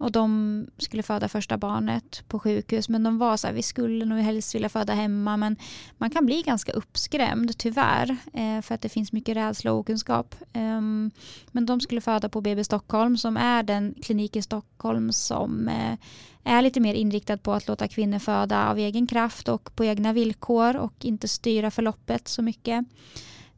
[0.01, 4.05] och de skulle föda första barnet på sjukhus men de var så här, vi skulle
[4.05, 5.55] nog helst vilja föda hemma men
[5.97, 10.35] man kan bli ganska uppskrämd tyvärr eh, för att det finns mycket rädsla och okunskap.
[10.53, 11.11] Ehm,
[11.51, 15.97] men de skulle föda på BB Stockholm som är den klinik i Stockholm som eh,
[16.43, 20.13] är lite mer inriktad på att låta kvinnor föda av egen kraft och på egna
[20.13, 22.85] villkor och inte styra förloppet så mycket.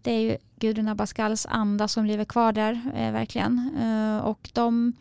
[0.04, 3.70] Det är ju Gudrun Abascals anda som lever kvar där eh, verkligen.
[3.82, 4.94] Eh, och de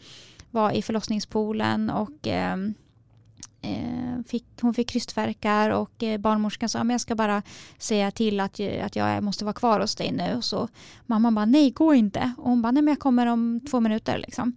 [0.51, 2.57] var i förlossningspoolen och eh,
[4.27, 7.43] fick, hon fick krystverkar och eh, barnmorskan sa att jag ska bara
[7.79, 10.39] säga till att, att jag måste vara kvar hos dig nu.
[10.41, 10.69] Så
[11.07, 12.33] mamman bara nej gå inte.
[12.39, 14.19] Och hon bara nej men jag kommer om två minuter.
[14.19, 14.55] Liksom.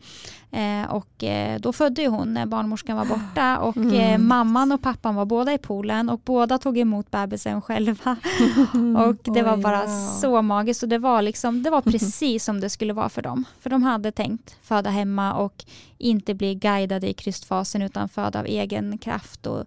[0.51, 3.95] Eh, och eh, då födde hon när barnmorskan var borta och mm.
[3.95, 8.15] Eh, mamman och pappan var båda i poolen och båda tog emot bebisen själva.
[9.05, 9.87] och det var bara
[10.21, 13.45] så magiskt och det var, liksom, det var precis som det skulle vara för dem.
[13.59, 15.65] För de hade tänkt föda hemma och
[15.97, 19.65] inte bli guidade i krystfasen utan föda av egen kraft och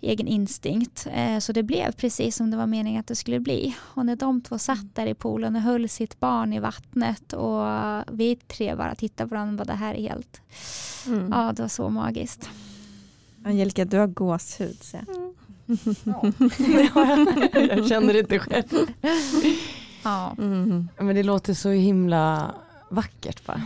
[0.00, 1.06] egen instinkt.
[1.12, 3.76] Eh, så det blev precis som det var meningen att det skulle bli.
[3.80, 7.66] Och när de två satt där i poolen och höll sitt barn i vattnet och
[8.12, 10.40] vi tre bara tittade på varandra och bara det här är helt,
[11.06, 11.28] mm.
[11.32, 12.50] ja det var så magiskt.
[13.44, 14.78] Angelica, du har gåshud.
[14.80, 14.96] Så.
[14.96, 15.34] Mm.
[16.04, 16.22] Ja.
[17.76, 18.86] jag känner det inte själv.
[20.02, 20.36] Ja.
[20.38, 20.88] Mm.
[20.98, 22.54] Men det låter så himla
[22.88, 23.62] vackert bara.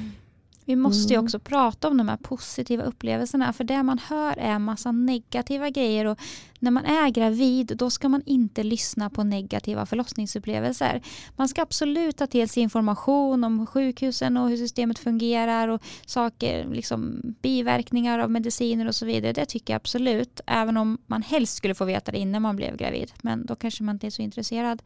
[0.66, 1.24] Vi måste ju mm.
[1.24, 5.70] också prata om de här positiva upplevelserna för det man hör är en massa negativa
[5.70, 6.18] grejer och
[6.66, 11.02] när man är gravid då ska man inte lyssna på negativa förlossningsupplevelser.
[11.37, 16.68] Man ska absolut ta till sig information om sjukhusen och hur systemet fungerar och saker,
[16.68, 19.33] liksom biverkningar av mediciner och så vidare.
[19.33, 22.76] Det tycker jag absolut, även om man helst skulle få veta det innan man blev
[22.76, 23.12] gravid.
[23.22, 24.83] Men då kanske man inte är så intresserad.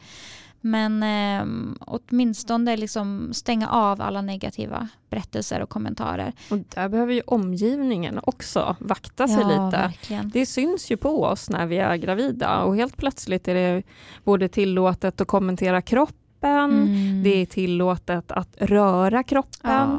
[0.60, 6.32] Men eh, åtminstone liksom stänga av alla negativa berättelser och kommentarer.
[6.50, 9.76] Och där behöver ju omgivningen också vakta sig ja, lite.
[9.76, 10.30] Verkligen.
[10.30, 13.83] Det syns ju på oss när vi är gravida och helt plötsligt är det
[14.24, 17.22] både tillåtet att kommentera kroppen, mm.
[17.22, 19.98] det är tillåtet att röra kroppen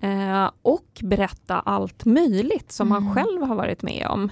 [0.00, 0.08] ja.
[0.08, 3.04] eh, och berätta allt möjligt som mm.
[3.04, 4.30] man själv har varit med om.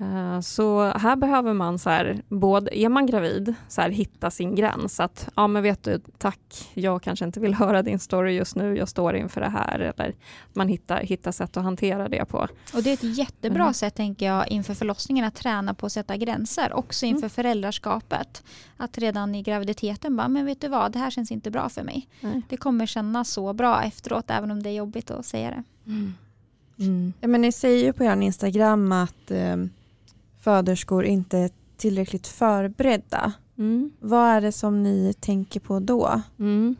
[0.00, 4.54] Eh, så här behöver man, så här, både, är man gravid, så här, hitta sin
[4.54, 5.00] gräns.
[5.00, 8.76] Att, ja men vet du, tack, jag kanske inte vill höra din story just nu,
[8.76, 9.78] jag står inför det här.
[9.78, 10.14] Eller
[10.52, 12.48] man hittar, hittar sätt att hantera det på.
[12.74, 13.74] Och det är ett jättebra mm.
[13.74, 16.72] sätt, tänker jag, inför förlossningen, att träna på att sätta gränser.
[16.72, 17.30] Också inför mm.
[17.30, 18.42] föräldraskapet.
[18.76, 21.82] Att redan i graviditeten bara, men vet du vad, det här känns inte bra för
[21.82, 22.08] mig.
[22.20, 22.42] Mm.
[22.48, 25.62] Det kommer kännas så bra efteråt, även om det är jobbigt att säga det.
[25.90, 26.14] Mm.
[26.78, 27.12] mm.
[27.20, 29.70] Ja, men ni säger ju på er Instagram att um
[30.40, 33.32] föderskor inte är tillräckligt förberedda.
[33.58, 33.90] Mm.
[33.98, 36.22] Vad är det som ni tänker på då?
[36.38, 36.76] Mm.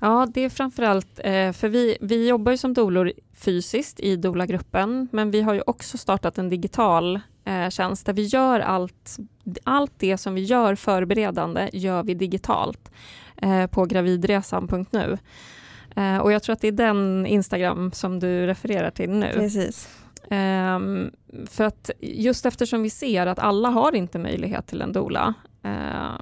[0.00, 5.08] Ja, det är framförallt, eh, för vi, vi jobbar ju som dolor fysiskt i DOLA-gruppen,
[5.12, 9.18] men vi har ju också startat en digital eh, tjänst där vi gör allt,
[9.64, 12.92] allt det som vi gör förberedande gör vi digitalt
[13.36, 15.18] eh, på gravidresan.nu.
[16.22, 19.30] och jag tror att det är den Instagram som du refererar till nu.
[19.32, 20.01] Precis.
[20.30, 21.10] Um,
[21.46, 25.34] för att just eftersom vi ser att alla har inte möjlighet till en dola.
[25.64, 26.20] Uh, eh,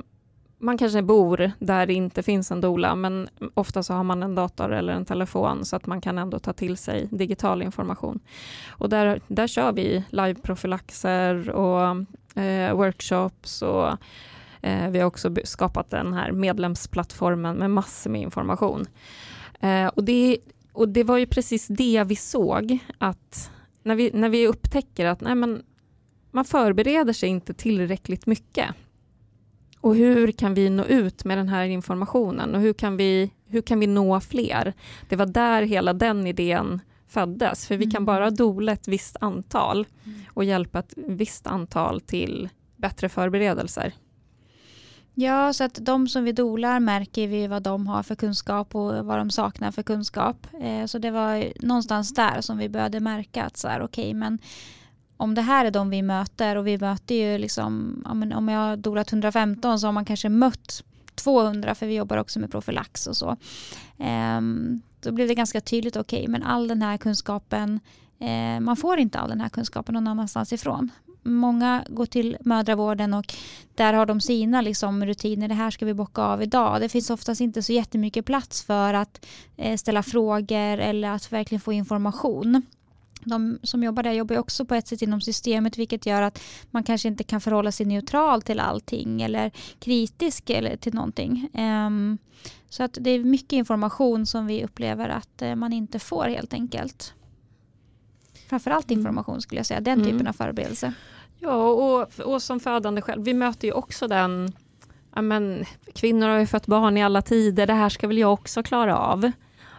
[0.59, 4.35] man kanske bor där det inte finns en dola, men ofta så har man en
[4.35, 8.21] dator eller en telefon så att man kan ändå ta till sig digital information.
[8.69, 11.97] Och där, där kör vi live-profylaxer och
[12.37, 13.89] uh, workshops och
[14.67, 18.87] uh, vi har också skapat den här medlemsplattformen med massor med information.
[19.95, 20.39] och, det,
[20.73, 23.51] och det var ju precis det vi såg att
[23.83, 25.63] när vi, när vi upptäcker att nej men,
[26.31, 28.69] man förbereder sig inte tillräckligt mycket.
[29.81, 33.63] Och hur kan vi nå ut med den här informationen och hur kan vi, hur
[33.63, 34.73] kan vi nå fler?
[35.09, 38.05] Det var där hela den idén föddes, för vi kan Mm.
[38.05, 40.21] bara dola ett visst antal Mm.
[40.29, 43.93] och hjälpa ett visst antal till bättre förberedelser.
[45.21, 49.07] Ja, så att de som vi dolar märker vi vad de har för kunskap och
[49.07, 50.47] vad de saknar för kunskap.
[50.61, 54.39] Eh, så det var någonstans där som vi började märka att så här, okej, men
[55.17, 58.03] om det här är de vi möter och vi möter ju liksom,
[58.35, 62.39] om jag har dolat 115 så har man kanske mött 200 för vi jobbar också
[62.39, 63.37] med profylax och så.
[63.99, 67.81] Ehm, då blev det ganska tydligt, okej, men all den här kunskapen,
[68.19, 70.91] eh, man får inte all den här kunskapen någon annanstans ifrån.
[71.23, 73.35] Många går till mödravården och
[73.75, 75.49] där har de sina liksom, rutiner.
[75.49, 76.81] Det här ska vi bocka av idag.
[76.81, 81.61] Det finns oftast inte så jättemycket plats för att eh, ställa frågor eller att verkligen
[81.61, 82.63] få information.
[83.25, 86.85] De som jobbar där jobbar också på ett sätt inom systemet vilket gör att man
[86.85, 91.49] kanske inte kan förhålla sig neutral till allting eller kritisk eller till någonting.
[91.55, 92.19] Ehm,
[92.69, 96.55] så att det är mycket information som vi upplever att eh, man inte får helt
[96.55, 97.15] enkelt.
[98.51, 100.11] Framförallt information skulle jag säga, den Mm.
[100.13, 100.93] typen av förberedelse.
[101.39, 104.53] Ja, och, och som födande själv, vi möter ju också den,
[105.15, 108.33] ja men kvinnor har ju fött barn i alla tider, det här ska väl jag
[108.33, 109.31] också klara av.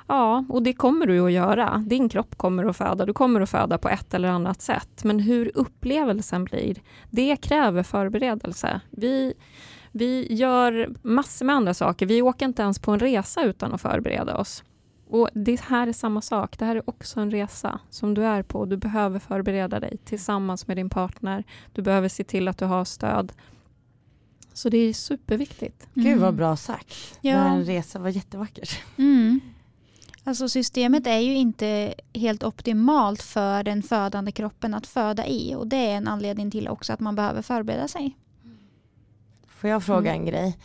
[0.07, 1.83] Ja, och det kommer du att göra.
[1.87, 5.03] Din kropp kommer att föda, du kommer att föda på ett eller annat sätt.
[5.03, 6.77] Men hur upplevelsen blir,
[7.09, 8.81] det kräver förberedelse.
[8.89, 9.33] Vi,
[9.91, 12.05] vi gör massor med andra saker.
[12.05, 14.63] Vi åker inte ens på en resa utan att förbereda oss.
[15.11, 16.57] Och Det här är samma sak.
[16.57, 18.65] Det här är också en resa som du är på.
[18.65, 21.43] Du behöver förbereda dig tillsammans med din partner.
[21.73, 23.31] Du behöver se till att du har stöd.
[24.53, 25.87] Så det är superviktigt.
[25.93, 26.35] Gud vad Mm.
[26.37, 27.17] bra sagt.
[27.21, 27.33] Ja.
[27.35, 28.79] Det här en resa var jättevackert.
[28.97, 29.39] Mm.
[30.23, 35.67] Alltså systemet är ju inte helt optimalt för den födande kroppen att föda i och
[35.67, 38.17] det är en anledning till också att man behöver förbereda sig.
[39.47, 40.21] Får jag fråga Mm.
[40.21, 40.57] en grej?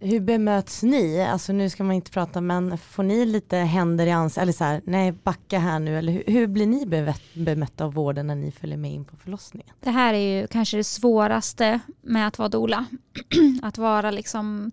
[0.00, 1.22] Hur bemöts ni?
[1.22, 4.64] Alltså nu ska man inte prata men får ni lite händer i ansiktet eller så
[4.64, 8.50] här, nej backa här nu eller hur, hur blir ni bemötta av vården när ni
[8.50, 9.74] följer med in på förlossningen?
[9.80, 12.86] Det här är ju kanske det svåraste med att vara doula.
[13.62, 14.70] att vara liksom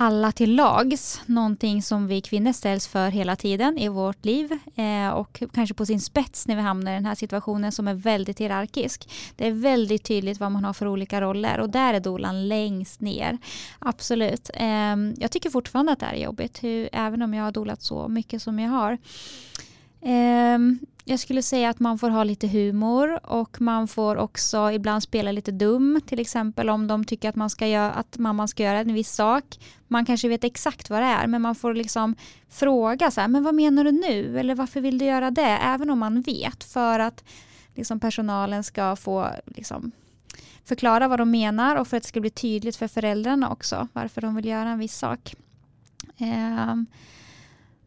[0.00, 5.08] alla till lags, någonting som vi kvinnor ställs för hela tiden i vårt liv eh,
[5.08, 8.40] och kanske på sin spets när vi hamnar i den här situationen som är väldigt
[8.40, 9.10] hierarkisk.
[9.36, 13.00] Det är väldigt tydligt vad man har för olika roller och där är dolan längst
[13.00, 13.38] ner.
[13.78, 14.50] Absolut.
[14.54, 17.82] Eh, jag tycker fortfarande att det här är jobbigt, hur, även om jag har dolat
[17.82, 18.98] så mycket som jag har.
[20.00, 20.58] Eh,
[21.08, 25.32] jag skulle säga att man får ha lite humor och man får också ibland spela
[25.32, 26.00] lite dum.
[26.06, 29.12] Till exempel om de tycker att, man ska göra, att mamman ska göra en viss
[29.12, 29.44] sak.
[29.86, 32.14] Man kanske vet exakt vad det är men man får liksom
[32.48, 34.38] fråga så här, men vad menar du nu?
[34.38, 35.58] Eller varför vill du göra det?
[35.62, 37.24] Även om man vet för att
[37.74, 39.92] liksom personalen ska få liksom
[40.64, 44.20] förklara vad de menar och för att det ska bli tydligt för föräldrarna också varför
[44.20, 45.34] de vill göra en viss sak.
[46.18, 46.86] Ehm,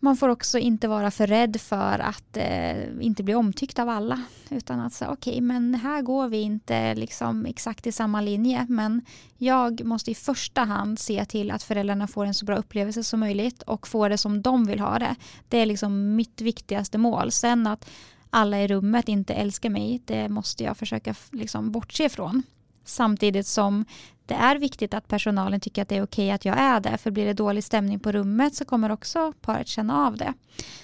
[0.03, 4.21] man får också inte vara för rädd för att eh, inte bli omtyckt av alla.
[4.49, 8.65] Utan att säga okej, men här går vi inte liksom exakt i samma linje.
[8.69, 9.01] Men
[9.37, 13.19] jag måste i första hand se till att föräldrarna får en så bra upplevelse som
[13.19, 15.15] möjligt och får det som de vill ha det.
[15.49, 17.31] Det är liksom mitt viktigaste mål.
[17.31, 17.89] Sen att
[18.29, 22.43] alla i rummet inte älskar mig, det måste jag försöka liksom bortse ifrån.
[22.83, 23.85] Samtidigt som
[24.31, 26.97] det är viktigt att personalen tycker att det är okej att jag är där.
[26.97, 30.33] För blir det dålig stämning på rummet så kommer också paret känna av det.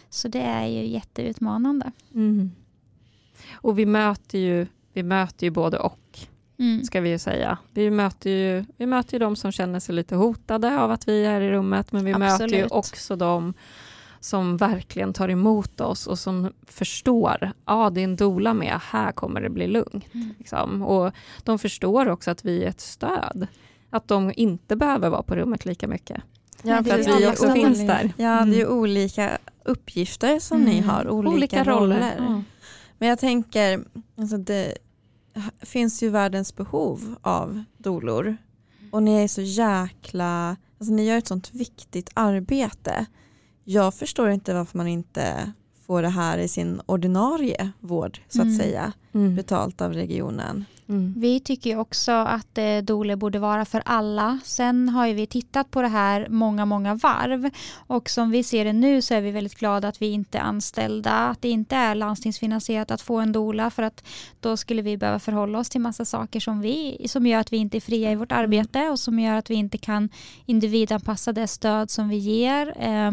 [0.09, 1.91] Så det är ju jätteutmanande.
[2.13, 2.51] Mm.
[3.53, 5.99] Och vi möter ju, vi möter ju både och,
[6.59, 6.83] Mm.
[6.83, 7.57] ska vi ju säga.
[7.71, 11.25] Vi möter ju, vi möter ju de som känner sig lite hotade av att vi
[11.25, 12.71] är i rummet, men vi möter ju Absolut.
[12.71, 13.53] också de
[14.27, 18.79] som verkligen tar emot oss och som förstår, ja ah, det är en dola med,
[18.83, 20.05] här kommer det bli lugnt.
[20.13, 20.33] Mm.
[20.37, 20.81] Liksom.
[20.83, 21.11] Och
[21.43, 23.47] de förstår också att vi är ett stöd.
[23.89, 26.21] Att de inte behöver vara på rummet lika mycket.
[26.63, 28.13] Ja, för att det är vi också olika- finns där.
[28.17, 30.89] Ja, det är ju olika uppgifter som ni Mm.
[30.89, 32.13] har, olika, roller.
[32.17, 32.41] Ja.
[32.97, 33.83] Men jag tänker,
[34.17, 34.77] alltså det
[35.61, 38.37] finns ju världens behov av dolor.
[38.91, 43.05] Och ni är så jäkla, alltså ni gör ett sånt viktigt arbete.
[43.69, 45.51] Jag förstår inte varför man inte
[45.85, 48.57] får det här i sin ordinarie vård så att Mm.
[48.57, 48.93] säga.
[49.13, 49.35] Mm.
[49.35, 50.65] betalt av regionen.
[50.89, 51.13] Mm.
[51.17, 54.39] Vi tycker också att eh, doula borde vara för alla.
[54.43, 57.49] Sen har ju vi tittat på det här många, många varv
[57.87, 60.41] och som vi ser det nu så är vi väldigt glada att vi inte är
[60.41, 64.03] anställda, att det inte är landstingsfinansierat att få en doula för att
[64.39, 67.57] då skulle vi behöva förhålla oss till massa saker som, vi, som gör att vi
[67.57, 70.09] inte är fria i vårt arbete och som gör att vi inte kan
[70.45, 72.73] individanpassa det stöd som vi ger.
[72.79, 73.11] Eh,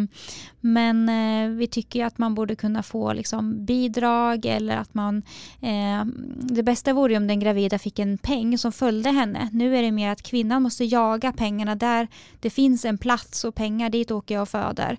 [0.60, 5.22] men eh, vi tycker att man borde kunna få liksom, bidrag eller att man
[5.60, 6.04] eh,
[6.34, 9.48] det bästa vore om den gravida fick en peng som följde henne.
[9.52, 12.08] Nu är det mer att kvinnan måste jaga pengarna där
[12.40, 14.98] det finns en plats och pengar dit åker jag och föder.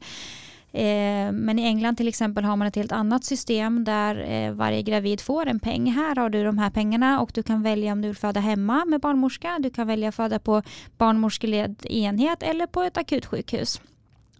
[0.75, 4.81] Eh, men i England till exempel har man ett helt annat system där eh, varje
[4.81, 5.91] gravid får en peng.
[5.91, 8.85] Här har du de här pengarna och du kan välja om du vill föda hemma
[8.85, 9.57] med barnmorska.
[9.59, 10.61] Du kan välja att föda på
[10.97, 13.81] barnmorskeledd enhet eller på ett akutsjukhus.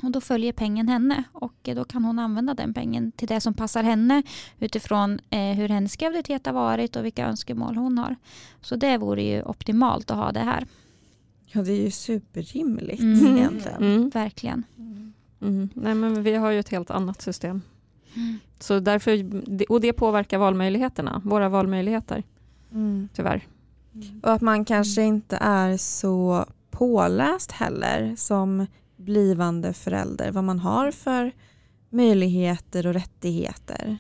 [0.04, 3.54] Och då följer pengen henne och då kan hon använda den pengen till det som
[3.54, 4.24] passar henne
[4.60, 8.16] utifrån eh, hur hennes graviditet har varit och vilka önskemål hon har.
[8.62, 10.66] Så det vore ju optimalt att ha det här.
[11.46, 13.38] Ja, det är ju superrimligt Mm.
[13.38, 13.84] egentligen.
[13.84, 14.10] Mm.
[14.10, 14.64] Verkligen.
[15.42, 15.70] Mm.
[15.74, 17.62] Nej, men vi har ju ett helt annat system.
[18.60, 19.12] Så därför,
[19.70, 22.24] och det påverkar valmöjligheterna, våra valmöjligheter,
[22.72, 23.10] Mm.
[23.14, 23.48] tyvärr.
[24.24, 28.66] Och att man kanske inte är så påläst heller som
[29.06, 30.32] blivande förälder.
[30.32, 31.32] Vad man har för
[31.90, 33.98] möjligheter och rättigheter.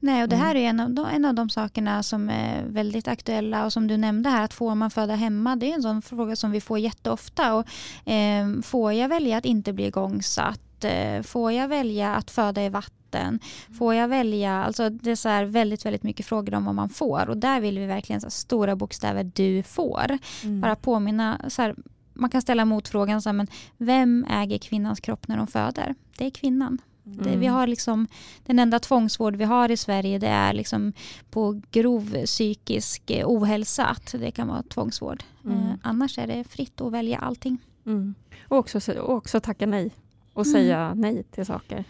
[0.00, 0.64] Nej, och det här Mm.
[0.64, 3.96] är en av, de, en av de sakerna som är väldigt aktuella och som du
[3.96, 6.78] nämnde här, att får man föda hemma, det är en sån fråga som vi får
[6.78, 7.54] jätteofta.
[7.54, 7.66] Och,
[8.10, 10.84] eh, får jag välja att inte bli igångsatt?
[10.84, 13.40] Eh, får jag välja att föda i vatten?
[13.78, 16.88] Får jag välja, alltså det är så här väldigt, väldigt mycket frågor om vad man
[16.88, 20.18] får och där vill vi verkligen så stora bokstäver du får.
[20.44, 20.60] Mm.
[20.60, 21.74] Bara påminna, så här,
[22.16, 23.46] man kan ställa motfrågan, så här, men
[23.76, 25.94] vem äger kvinnans kropp när de föder?
[26.18, 26.78] Det är kvinnan.
[27.08, 27.40] Det, Mm.
[27.40, 28.06] vi har liksom,
[28.46, 30.92] den enda tvångsvård vi har i Sverige det är liksom
[31.30, 35.22] på grov psykisk eh, ohälsa att det kan vara tvångsvård.
[35.44, 35.58] Mm.
[35.58, 37.58] Eh, annars är det fritt att välja allting.
[37.86, 38.14] Mm.
[38.48, 39.90] Och, också, och också tacka nej
[40.32, 40.52] och Mm.
[40.54, 41.84] säga nej till saker.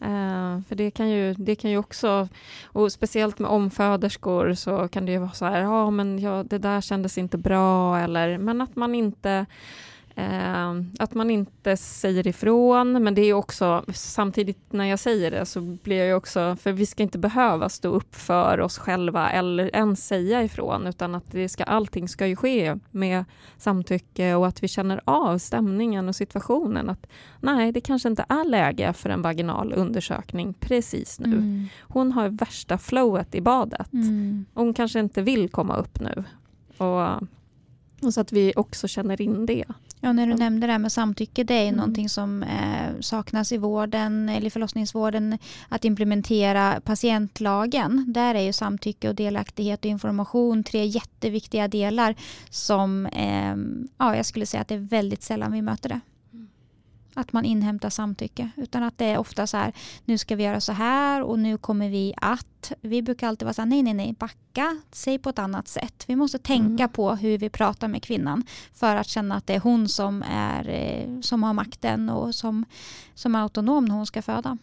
[0.00, 2.28] Eh, för det kan, ju, det kan ju också,
[2.64, 6.58] och speciellt med omföderskor så kan det ju vara så här, ja men ja, det
[6.58, 9.46] där kändes inte bra, eller, men att man inte
[10.16, 15.46] eh, att man inte säger ifrån, men det är också samtidigt när jag säger det
[15.46, 19.30] så blir jag ju också, för vi ska inte behöva stå upp för oss själva
[19.30, 23.24] eller ens säga ifrån, utan att det ska, allting ska ju ske med
[23.58, 26.90] samtycke och att vi känner av stämningen och situationen.
[26.90, 27.06] Att
[27.40, 31.32] nej, det kanske inte är läge för en vaginal undersökning precis nu.
[31.32, 31.68] Mm.
[31.80, 33.92] Hon har värsta flowet i badet.
[33.92, 34.46] Mm.
[34.54, 36.24] Hon kanske inte vill komma upp nu.
[36.76, 37.22] Och,
[38.02, 39.64] och så att vi också känner in det.
[40.06, 40.36] Ja, när du Ja.
[40.38, 41.76] nämnde det här med samtycke, det är Mm.
[41.76, 45.38] någonting som eh, saknas i vården eller förlossningsvården.
[45.68, 48.04] Att implementera patientlagen.
[48.12, 52.14] Där är ju samtycke och delaktighet och information tre jätteviktiga delar
[52.50, 53.56] som eh,
[53.98, 56.00] ja, jag skulle säga att det är väldigt sällan vi möter det.
[57.18, 58.50] Att man inhämtar samtycke.
[58.56, 59.72] Utan att det är ofta så här,
[60.04, 62.72] nu ska vi göra så här och nu kommer vi att.
[62.80, 66.04] Vi brukar alltid vara så här, nej, nej, nej, backa, säg på ett annat sätt.
[66.08, 66.92] Vi måste tänka Mm.
[66.92, 68.44] på hur vi pratar med kvinnan
[68.74, 72.64] för att känna att det är hon som, är, eh, som har makten och som,
[73.14, 74.58] som är autonom när hon ska föda.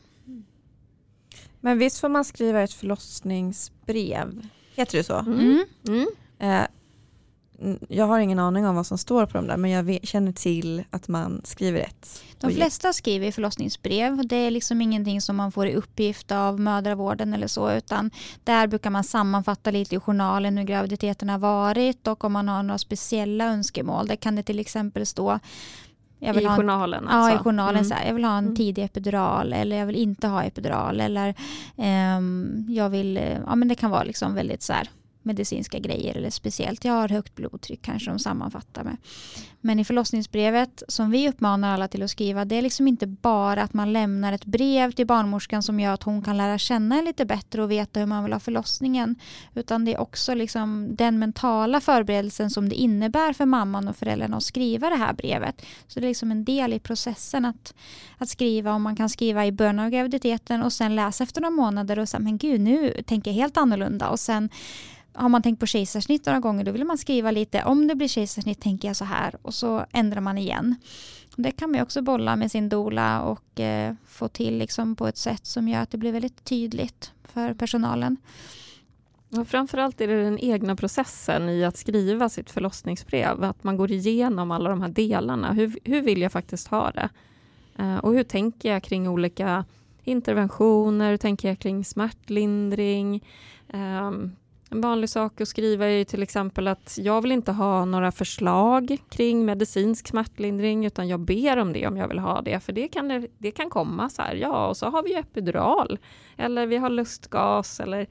[1.60, 4.47] Men visst får man skriva ett förlossningsbrev?
[4.76, 5.20] Heter det så?
[5.20, 5.66] Mm.
[5.88, 6.08] Mm.
[7.88, 10.32] Jag har ingen aning om vad som står på dem där men jag vet, känner
[10.32, 12.24] till att man skriver ett.
[12.39, 14.28] De flesta skriver förlossningsbrev.
[14.28, 18.12] Det är liksom ingenting som man får i uppgift av mödravården eller så utan
[18.43, 22.64] där brukar man sammanfatta lite i journalen hur graviditeten har varit och om man har
[22.64, 24.08] några speciella önskemål.
[24.08, 25.39] Där kan det till exempel stå
[26.20, 27.36] jag vill I ha en journalen Ja, alltså.
[27.39, 27.76] i journalen.
[27.76, 27.86] Mm.
[27.89, 28.56] Så här, jag vill ha en Mm.
[28.56, 30.99] tidig epidural eller jag vill inte ha epidural.
[30.99, 31.36] Eller
[31.78, 34.89] ehm, jag vill, eh, ja men det kan vara liksom väldigt så här
[35.26, 36.86] medicinska grejer eller speciellt.
[36.86, 38.97] Jag har högt blodtryck kanske de sammanfattar med.
[39.65, 43.63] Men i förlossningsbrevet som vi uppmanar alla till att skriva det är liksom inte bara
[43.63, 47.05] att man lämnar ett brev till barnmorskan som gör att hon kan lära känna en
[47.05, 49.15] lite bättre och veta hur man vill ha förlossningen.
[49.55, 54.38] Utan det är också liksom den mentala förberedelsen som det innebär för mamman och föräldrarna
[54.38, 55.65] att skriva det här brevet.
[55.88, 57.74] Så det är liksom en del i processen att,
[58.17, 61.55] att skriva om man kan skriva i början av graviditeten och sen läsa efter några
[61.55, 64.49] månader och säga men gud nu tänker jag helt annorlunda och sen
[65.14, 68.07] har man tänkt på kejsarsnitt några gånger då vill man skriva lite om det blir
[68.07, 70.76] kejsarsnitt tänker jag så här och så ändrar man igen.
[71.36, 75.18] Det kan man också bolla med sin dola och eh, få till liksom på ett
[75.18, 78.18] sätt som gör att det blir väldigt tydligt för personalen.
[79.38, 83.43] Och framförallt är det den egna processen i att skriva sitt förlossningsbrev.
[83.43, 85.53] Att man går igenom alla de här delarna.
[85.53, 87.09] Hur, hur vill jag faktiskt ha det?
[87.78, 89.66] Eh, och hur tänker jag kring olika
[90.03, 91.11] interventioner?
[91.11, 93.24] Hur tänker jag kring smärtlindring?
[93.74, 94.11] eh,
[94.74, 98.97] en vanlig sak att skriva är till exempel att jag vill inte ha några förslag
[99.09, 102.88] kring medicinsk smärtlindring utan jag ber om det om jag vill ha det för det
[102.88, 105.99] kan, det kan komma så här, ja och så har vi epidural
[106.38, 108.07] eller vi har lustgas eller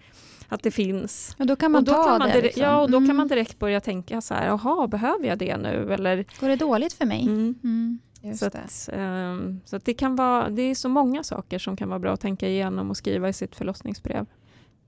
[0.48, 1.36] att det finns.
[1.38, 2.42] Och då kan man och då ta kan man det.
[2.42, 2.62] liksom.
[2.62, 3.08] Ja, och då Mm.
[3.08, 5.92] kan man direkt börja tänka så här, jaha, behöver jag det nu?
[5.94, 7.22] Eller, Går det dåligt för mig?
[7.22, 7.54] mm.
[7.64, 7.98] Mm.
[8.36, 8.58] Så, det.
[8.58, 11.98] att, ehm, så att det kan vara, det är så många saker som kan vara
[11.98, 14.26] bra att tänka igenom och skriva i sitt förlossningsbrev.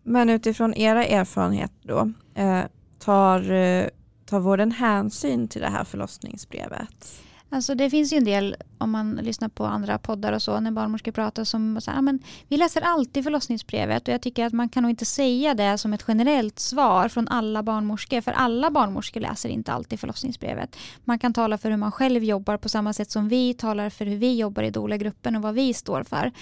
[0.04, 2.64] Men utifrån era erfarenheter då, eh,
[2.98, 3.86] tar, eh,
[4.26, 7.20] tar vården hänsyn till det här förlossningsbrevet?
[7.48, 10.70] Alltså det finns ju en del, om man lyssnar på andra poddar och så, när
[10.70, 12.18] barnmorskor pratar som så här, ah, men
[12.48, 15.92] vi läser alltid förlossningsbrevet och jag tycker att man kan nog inte säga det som
[15.92, 20.76] ett generellt svar från alla barnmorskor, för alla barnmorskor läser inte alltid förlossningsbrevet.
[21.04, 24.06] Man kan tala för hur man själv jobbar på samma sätt som vi talar för
[24.06, 26.32] hur vi jobbar i doula-gruppen och vad vi står för.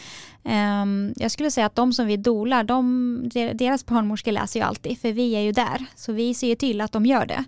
[0.45, 4.99] Um, jag skulle säga att de som vi dolar, de, deras barnmorskor läser ju alltid,
[4.99, 7.45] för vi är ju där, så vi ser ju till att de gör det.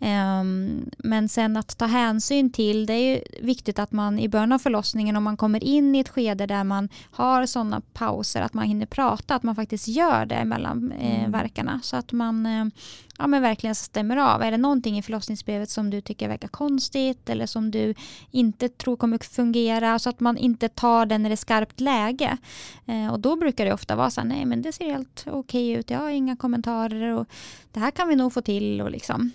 [0.00, 4.52] Um, men sen att ta hänsyn till, det är ju viktigt att man i början
[4.52, 8.54] av förlossningen om man kommer in i ett skede där man har sådana pauser att
[8.54, 11.32] man hinner prata, att man faktiskt gör det mellan eh, Mm.
[11.32, 12.64] verkarna så att man eh,
[13.18, 14.42] ja, men verkligen stämmer av.
[14.42, 17.94] Är det någonting i förlossningsbrevet som du tycker verkar konstigt eller som du
[18.30, 22.36] inte tror kommer fungera så att man inte tar den när det är skarpt läge.
[22.86, 25.70] Eh, och då brukar det ofta vara så här, nej men det ser helt okej
[25.70, 27.26] ut, jag har inga kommentarer och
[27.72, 29.32] det här kan vi nog få till och liksom.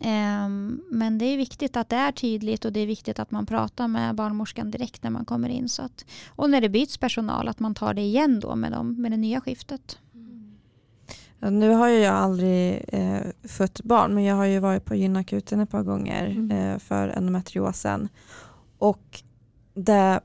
[0.00, 3.46] Ehm, Men det är viktigt att det är tydligt och det är viktigt att man
[3.46, 5.68] pratar med barnmorskan direkt när man kommer in.
[5.68, 9.02] Så att, och när det byts personal att man tar det igen då med, dem,
[9.02, 9.98] med det nya skiftet.
[11.38, 15.60] Ja, nu har jag aldrig eh, fött barn men jag har ju varit på gynakuten
[15.60, 16.50] ett par gånger Mm.
[16.50, 18.08] eh, för endometriosen.
[18.78, 19.22] Och
[19.74, 20.20] det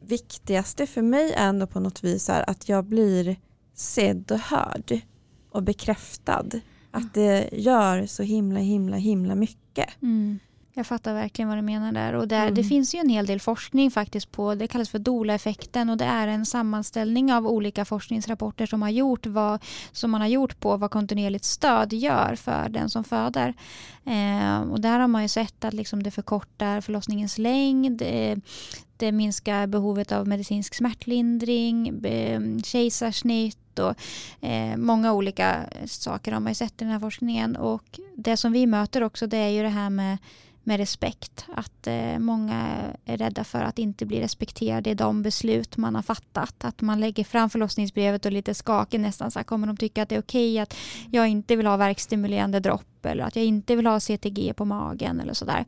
[0.00, 3.36] viktigaste för mig är ändå på något vis är att jag blir
[3.74, 5.00] sedd och hörd
[5.50, 6.46] och bekräftad.
[6.90, 9.88] Att det gör så himla himla himla mycket.
[10.74, 12.12] Jag fattar verkligen vad du menar där.
[12.12, 12.64] Och där, Det Mm.
[12.68, 16.28] finns ju en hel del forskning faktiskt på, det kallas för DOLA-effekten och det är
[16.28, 19.62] en sammanställning av olika forskningsrapporter som, har gjort vad,
[19.92, 23.54] som man har gjort på vad kontinuerligt stöd gör för den som föder.
[24.04, 28.36] Eh, och där har man ju sett att liksom det förkortar förlossningens längd, eh,
[28.96, 33.94] det minskar behovet av medicinsk smärtlindring, eh, kejsarsnitt och
[34.40, 37.56] eh, många olika saker har man ju sett i den här forskningen.
[37.56, 40.18] Och det som vi möter också det är ju det här med
[40.62, 41.46] med respekt.
[41.54, 42.66] Att eh, många
[43.04, 46.64] är rädda för att inte bli respekterade i de beslut man har fattat.
[46.64, 49.30] Att man lägger fram förlossningsbrevet och lite skakig nästan.
[49.30, 50.76] Så här, kommer de tycka att det är okej att
[51.10, 55.20] jag inte vill ha verkstimulerande dropp eller att jag inte vill ha CTG på magen
[55.20, 55.64] eller sådär.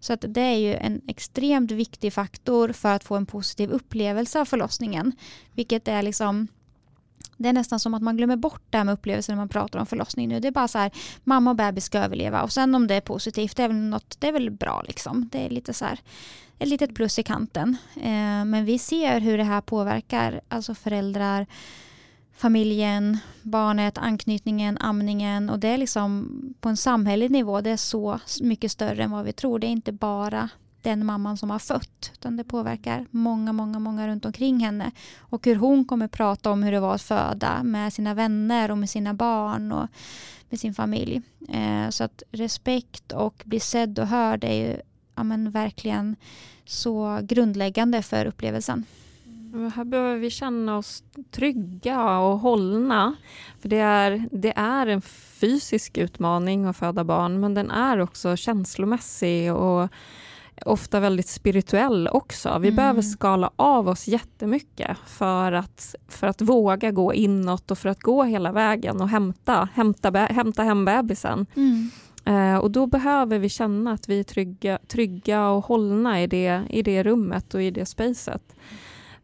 [0.00, 4.40] Så att det är ju en extremt viktig faktor för att få en positiv upplevelse
[4.40, 5.12] av förlossningen.
[5.54, 6.48] Vilket är liksom
[7.42, 9.78] det är nästan som att man glömmer bort det här med upplevelser när man pratar
[9.78, 10.40] om förlossning nu.
[10.40, 10.90] Det är bara så här,
[11.24, 14.16] mamma och bebis ska överleva och sen om det är positivt, det är väl, något,
[14.20, 15.28] det är väl bra liksom.
[15.32, 16.00] Det är lite så här,
[16.58, 17.76] ett litet plus i kanten.
[17.96, 21.46] Eh, men vi ser hur det här påverkar alltså föräldrar,
[22.36, 26.28] familjen, barnet, anknytningen, amningen och det är liksom
[26.60, 29.58] på en samhällelig nivå, det är så mycket större än vad vi tror.
[29.58, 30.48] Det är inte bara
[30.82, 35.46] den mamman som har fött utan det påverkar många, många, många runt omkring henne och
[35.46, 38.90] hur hon kommer prata om hur det var att föda med sina vänner och med
[38.90, 39.88] sina barn och
[40.50, 41.22] med sin familj.
[41.48, 44.76] Eh, så att respekt och bli sedd och hörd är ju
[45.14, 46.16] ja, men verkligen
[46.64, 48.84] så grundläggande för upplevelsen.
[49.54, 49.72] Mm.
[49.72, 53.14] Här behöver vi känna oss trygga och hållna.
[53.60, 58.36] För det är, det är en fysisk utmaning att föda barn, men den är också
[58.36, 59.88] känslomässig och
[60.66, 62.58] ofta väldigt spirituell också.
[62.58, 62.76] Vi Mm.
[62.76, 68.00] behöver skala av oss jättemycket för att, för att våga gå inåt och för att
[68.00, 71.46] gå hela vägen och hämta, hämta, hämta hem bebisen.
[72.24, 76.62] Eh, och då behöver vi känna att vi är trygga, trygga och hållna i det,
[76.70, 78.42] i det rummet och i det spacet.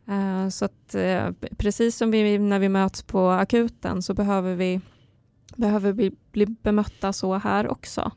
[0.09, 4.81] Eh, så att eh, precis som vi, när vi möts på akuten så behöver vi,
[5.57, 8.11] behöver vi bli bemötta så här också.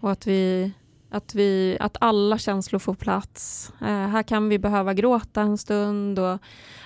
[0.00, 0.72] Och att vi
[1.12, 3.72] att, vi, att alla känslor får plats.
[3.80, 6.38] Eh, här kan vi behöva gråta en stund och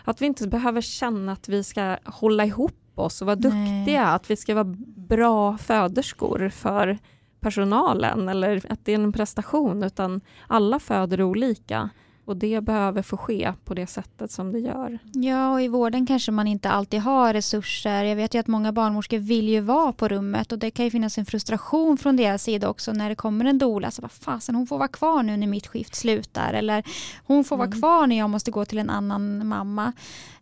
[0.04, 3.50] att vi inte behöver känna att vi ska hålla ihop oss och vara Nej.
[3.50, 6.98] duktiga, att vi ska vara bra föderskor för
[7.40, 11.90] personalen eller att det är en prestation utan alla föder olika
[12.26, 14.98] och det behöver få ske på det sättet som det gör.
[15.12, 18.04] Ja, och i vården kanske man inte alltid har resurser.
[18.04, 20.90] Jag vet ju att många barnmorskor vill ju vara på rummet och det kan ju
[20.90, 23.90] finnas en frustration från deras sida också när det kommer en doula.
[23.90, 26.84] Så vad fasen, hon får vara kvar nu när mitt skift slutar eller
[27.26, 27.78] hon får vara Mm.
[27.78, 29.92] kvar när jag måste gå till en annan mamma.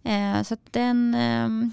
[0.03, 1.15] Eh, så den...
[1.15, 1.73] ehm,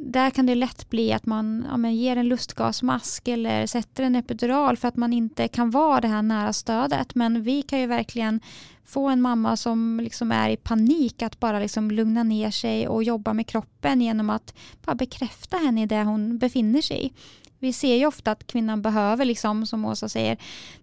[0.00, 4.16] där kan det lätt bli att man ja, men ger en lustgasmask eller sätter en
[4.16, 7.14] epidural för att man inte kan vara det här nära stödet.
[7.14, 8.40] Men vi kan ju verkligen
[8.84, 13.04] få en mamma som liksom är i panik att bara liksom lugna ner sig och
[13.04, 17.12] jobba med kroppen genom att bara bekräfta henne i det hon befinner sig i.
[17.58, 20.36] Vi ser ju ofta att kvinnan behöver, liksom, som Åsa säger,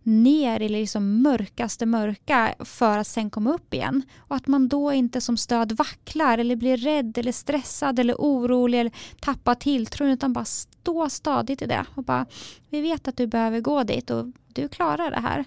[0.03, 4.01] ner i liksom mörkaste mörka för att sen komma upp igen.
[4.17, 8.79] Och att man då inte som stöd vacklar eller blir rädd eller stressad eller orolig
[8.79, 11.85] eller tappar tilltron utan bara stå stadigt i det.
[11.95, 12.25] Och bara,
[12.69, 15.45] vi vet att du behöver gå dit och du klarar det här.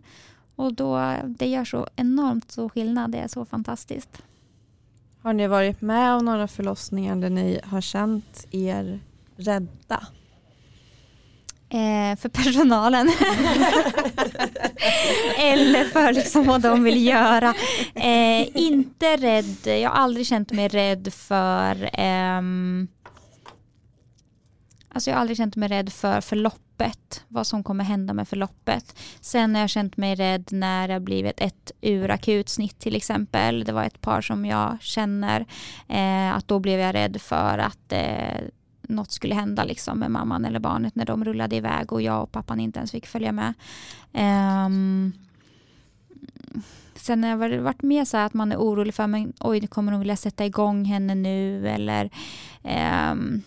[0.56, 3.10] Och då, det gör så enormt så skillnad.
[3.10, 4.22] Det är så fantastiskt.
[5.22, 9.00] Har ni varit med om några förlossningar där ni har känt er
[9.36, 10.06] rädda?
[11.70, 13.08] Eh, för personalen.
[15.38, 17.54] Eller för liksom vad de vill göra.
[17.94, 22.88] Eh, inte rädd, jag har aldrig känt mig rädd för ehm,
[24.98, 28.98] Alltså jag har aldrig känt mig rädd för förloppet, vad som kommer hända med förloppet.
[29.20, 33.64] Sen har jag känt mig rädd när det blivit ett urakut snitt till exempel.
[33.64, 35.46] Det var ett par som jag känner,
[35.88, 38.40] eh, att då blev jag rädd för att eh,
[38.88, 42.32] något skulle hända liksom med mamman eller barnet när de rullade iväg och jag och
[42.32, 43.54] pappan inte ens fick följa med.
[44.66, 45.12] Um,
[46.94, 50.00] sen har det varit mer så att man är orolig för men oj, kommer de
[50.00, 52.10] vilja sätta igång henne nu eller
[53.10, 53.42] um,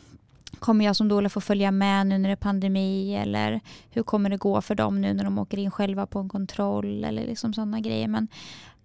[0.60, 4.30] kommer jag som doula få följa med nu när det är pandemi eller hur kommer
[4.30, 7.54] det gå för dem nu när de åker in själva på en kontroll eller liksom
[7.54, 8.08] sådana grejer.
[8.08, 8.28] Men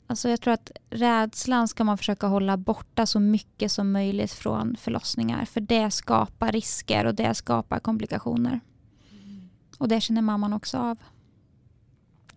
[0.06, 4.76] Alltså jag tror att rädslan ska man försöka hålla borta så mycket som möjligt från
[4.76, 5.44] förlossningar.
[5.44, 8.60] För det skapar risker och det skapar komplikationer.
[9.78, 10.98] Och det känner mamman också av.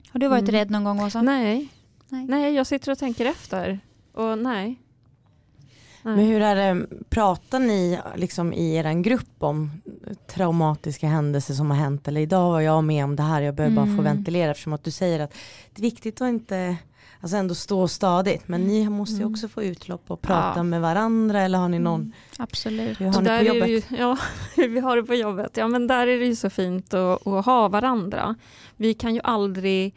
[0.10, 0.52] Har du varit mm.
[0.52, 1.22] rädd någon gång Åsa?
[1.22, 1.70] Nej.
[2.10, 2.26] nej.
[2.26, 3.80] Nej, jag sitter och tänker efter.
[4.14, 4.80] Och nej.
[6.04, 6.16] nej.
[6.16, 9.82] Men hur är det, pratar ni liksom i er grupp om
[10.28, 12.08] traumatiska händelser som har hänt?
[12.08, 13.86] Eller idag var jag med om det här, jag behöver mm.
[13.86, 14.16] bara få mm.
[14.16, 15.34] ventilera eftersom att du säger att
[15.74, 16.78] det är viktigt att inte
[17.22, 18.48] alltså ändå stå stadigt.
[18.48, 19.32] Men ni måste ju mm.
[19.32, 20.64] också få utlopp och prata ja.
[20.64, 22.02] med varandra eller har ni någon?
[22.02, 22.14] Mm.
[22.38, 23.02] Absolut.
[23.02, 23.70] Hur har ni på jobbet?
[23.70, 24.18] Ju, ja,
[24.56, 25.58] vi har det på jobbet.
[25.58, 28.36] Ja men där är det ju så fint att, att ha varandra.
[28.76, 29.96] Vi kan ju aldrig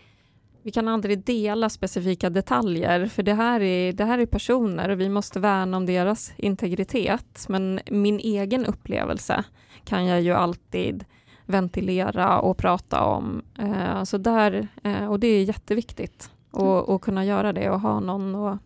[0.64, 5.00] vi kan aldrig dela specifika detaljer, för det här, är, det här är personer och
[5.00, 7.46] vi måste värna om deras integritet.
[7.48, 9.44] Men min egen upplevelse
[9.84, 11.04] kan jag ju alltid
[11.46, 13.42] ventilera och prata om.
[13.58, 18.00] Eh, så där, eh, och det är jätteviktigt och, och kunna göra det och ha
[18.00, 18.58] någon, och,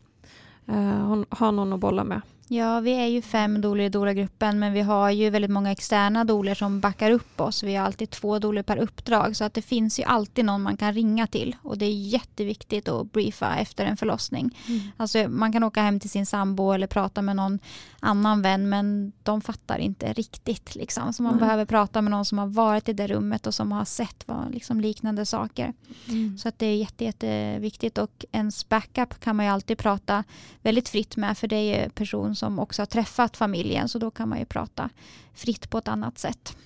[0.67, 2.21] eh, ha någon att bolla med.
[2.49, 6.25] Ja, vi är ju fem doler i doula-gruppen men vi har ju väldigt många externa
[6.25, 7.63] doler som backar upp oss.
[7.63, 10.77] Vi har alltid två doler per uppdrag så att det finns ju alltid någon man
[10.77, 14.59] kan ringa till och det är jätteviktigt att briefa efter en förlossning.
[14.69, 14.81] Mm.
[14.97, 17.59] Alltså man kan åka hem till sin sambo eller prata med någon
[18.01, 21.13] annan vän men de fattar inte riktigt liksom.
[21.13, 21.41] Så man mm.
[21.41, 24.55] behöver prata med någon som har varit i det rummet och som har sett vad,
[24.55, 25.73] liksom, liknande saker.
[26.09, 26.39] Mm.
[26.39, 30.25] Så att det är jätte, jätteviktigt och ens backup kan man ju alltid prata
[30.63, 31.91] väldigt fritt med för det är ju
[32.37, 34.91] som också har träffat familjen så då kan man ju prata
[35.35, 36.57] fritt på ett annat sätt.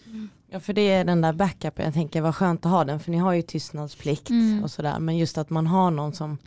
[0.51, 3.11] Ja för det är den där backupen, jag tänker vad skönt att ha den för
[3.11, 4.65] ni har ju tystnadsplikt mm.
[4.65, 6.39] och sådär men just att man har någon som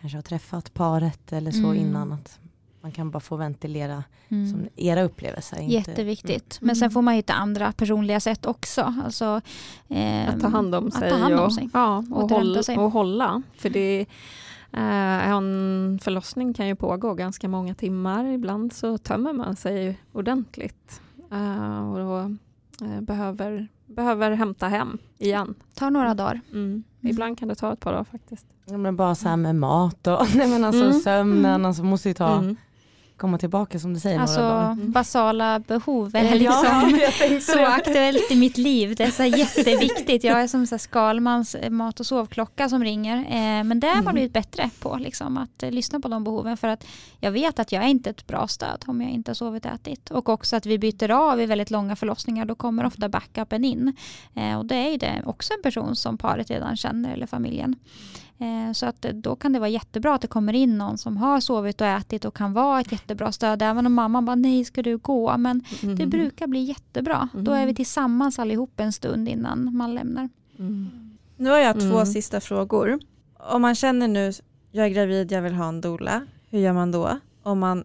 [0.00, 1.76] kanske har träffat paret eller så mm.
[1.76, 2.38] innan att
[2.80, 4.50] man kan bara få ventilera mm.
[4.50, 5.60] som era upplevelser.
[5.60, 6.58] Jätteviktigt.
[6.60, 6.66] Mm.
[6.66, 8.94] Men sen får man hitta andra personliga sätt också.
[9.04, 9.40] Alltså,
[9.88, 11.68] eh, att ta hand om sig, hand om och, sig.
[11.72, 12.78] Ja, och, och, hålla, sig.
[12.78, 13.42] och hålla.
[13.56, 14.06] För det
[14.72, 18.24] Eh, en förlossning kan ju pågå ganska många timmar.
[18.24, 21.00] Ibland så tömmer man sig ordentligt
[21.32, 22.18] eh, och då
[22.86, 25.54] eh, behöver, behöver hämta hem igen.
[25.74, 26.40] tar några dagar.
[26.50, 26.64] Mm.
[26.64, 26.84] Mm.
[27.00, 28.46] Ibland kan det ta ett par dagar faktiskt.
[28.64, 31.00] Ja, men bara så här med mat och nej, men alltså mm.
[31.00, 31.66] sömnen, mm.
[31.66, 32.56] alltså måste ju ta mm
[33.18, 34.74] komma tillbaka som du säger alltså, några dagar.
[34.74, 38.94] Basala behov är liksom ja, så aktuellt i mitt liv.
[38.96, 40.24] Det är så jätteviktigt.
[40.24, 43.16] Jag är som så Skalmans mat och sovklocka som ringer.
[43.16, 44.14] Eh, men det har man mm.
[44.14, 46.56] blivit bättre på, liksom, att eh, lyssna på de behoven.
[46.56, 46.84] För att
[47.20, 49.70] jag vet att jag är inte ett bra stöd om jag inte har sovit och
[49.70, 50.10] ätit.
[50.10, 52.44] Och också att vi byter av i väldigt långa förlossningar.
[52.44, 53.96] Då kommer ofta backupen in.
[54.34, 57.76] Eh, och det är det också en person som paret redan känner eller familjen.
[58.38, 61.40] Eh, så att då kan det vara jättebra att det kommer in någon som har
[61.40, 63.62] sovit och ätit och kan vara ett jättebra stöd.
[63.62, 65.36] Även om mamman bara nej ska du gå.
[65.36, 65.96] Men mm.
[65.96, 67.28] det brukar bli jättebra.
[67.32, 67.44] Mm.
[67.44, 70.28] Då är vi tillsammans allihop en stund innan man lämnar.
[70.58, 70.88] Mm.
[71.36, 72.06] Nu har jag två mm.
[72.06, 72.98] sista frågor.
[73.38, 74.32] Om man känner nu
[74.70, 76.26] jag är gravid, jag vill ha en dola.
[76.50, 77.18] Hur gör man då?
[77.42, 77.84] Om man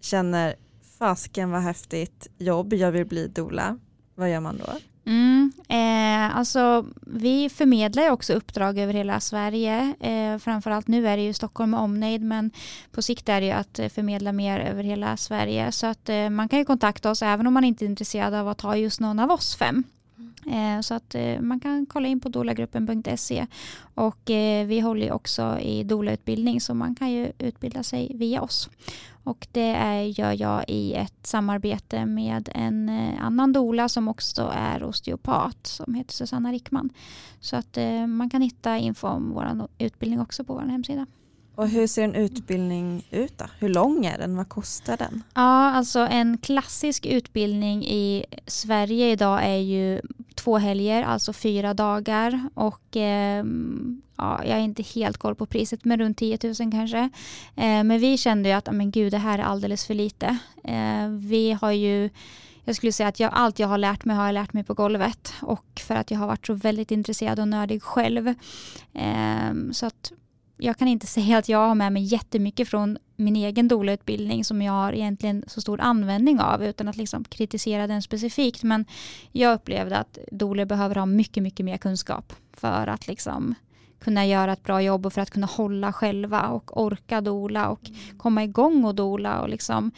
[0.00, 0.54] känner
[0.98, 3.78] fasken vad häftigt jobb, jag vill bli dola.
[4.14, 4.72] Vad gör man då?
[5.04, 9.94] Mm, eh, alltså, vi förmedlar ju också uppdrag över hela Sverige.
[10.00, 12.50] Eh, framförallt nu är det ju Stockholm med omnejd men
[12.92, 15.72] på sikt är det ju att eh, förmedla mer över hela Sverige.
[15.72, 18.48] Så att eh, man kan ju kontakta oss även om man inte är intresserad av
[18.48, 19.84] att ta just någon av oss fem.
[20.46, 23.46] Eh, så att eh, man kan kolla in på dolagruppen.se
[23.94, 28.70] och eh, vi håller också i dolautbildning så man kan ju utbilda sig via oss.
[29.24, 32.88] Och det är, gör jag i ett samarbete med en
[33.20, 36.90] annan dola som också är osteopat som heter Susanna Rickman.
[37.40, 41.06] Så att man kan hitta info om vår utbildning också på vår hemsida.
[41.54, 43.44] Och hur ser en utbildning ut då?
[43.58, 44.36] Hur lång är den?
[44.36, 45.22] Vad kostar den?
[45.34, 50.00] Ja, alltså en klassisk utbildning i Sverige idag är ju
[50.34, 53.44] två helger, alltså fyra dagar och eh,
[54.20, 57.10] ja, jag har inte helt koll på priset men runt 10 000 kanske.
[57.56, 60.38] Eh, men vi kände ju att men gud det här är alldeles för lite.
[60.64, 62.10] Eh, vi har ju
[62.64, 64.74] jag skulle säga att jag, allt jag har lärt mig har jag lärt mig på
[64.74, 68.28] golvet och för att jag har varit så väldigt intresserad och nördig själv.
[68.92, 70.12] Eh, så att
[70.56, 74.62] jag kan inte säga att jag har med mig jättemycket från min egen doula-utbildning som
[74.62, 78.62] jag har egentligen så stor användning av utan att liksom kritisera den specifikt.
[78.62, 78.84] Men
[79.32, 83.54] jag upplevde att doula behöver ha mycket, mycket mer kunskap för att liksom
[84.00, 87.90] kunna göra ett bra jobb och för att kunna hålla själva och orka dola och
[88.16, 89.92] komma igång och dola och liksom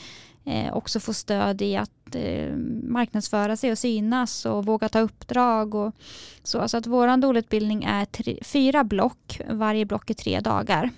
[0.45, 5.75] eh, också få stöd i att eh, marknadsföra sig och synas och våga ta uppdrag
[5.75, 5.95] och
[6.43, 6.69] så.
[6.69, 10.91] Så att våran dolutbildning är tre, fyra block, varje block är tre dagar.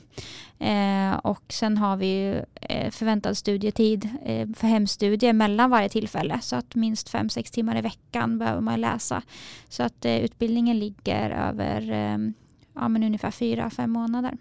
[0.59, 6.57] Eh, och sen har vi eh, förväntad studietid eh, för hemstudier mellan varje tillfälle så
[6.57, 9.23] att minst fem sex timmar i veckan behöver man läsa.
[9.69, 12.19] Så att eh, utbildningen ligger över eh,
[12.75, 14.39] ja, men ungefär fyra fem månader.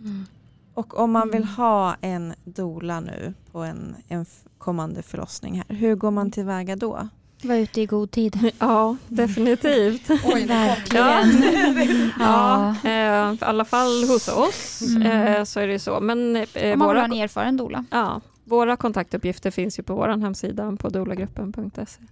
[0.00, 0.26] Mm.
[0.74, 1.54] Och om man vill mm.
[1.54, 4.26] ha en dola nu på en, en
[4.58, 7.08] kommande förlossning här, hur går man tillväga då?
[7.42, 8.52] Var ute i god tid.
[8.58, 10.10] Ja, definitivt.
[10.24, 11.42] Oj, Verkligen.
[12.18, 15.02] ja, ja eh, i alla fall hos oss mm.
[15.02, 16.00] eh, så är det så.
[16.00, 17.84] Men, eh, Om man våra, vill ha en erfaren dola.
[17.90, 22.02] Ja, våra kontaktuppgifter finns ju på vår hemsida på dolagruppen.se.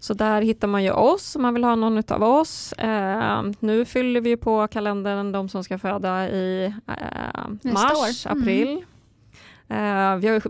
[0.00, 2.72] Så där hittar man ju oss om man vill ha någon av oss.
[2.72, 8.42] Eh, nu fyller vi på kalendern de som ska föda i eh, mars, mm.
[8.42, 8.84] april.
[9.68, 10.42] Eh, vi har,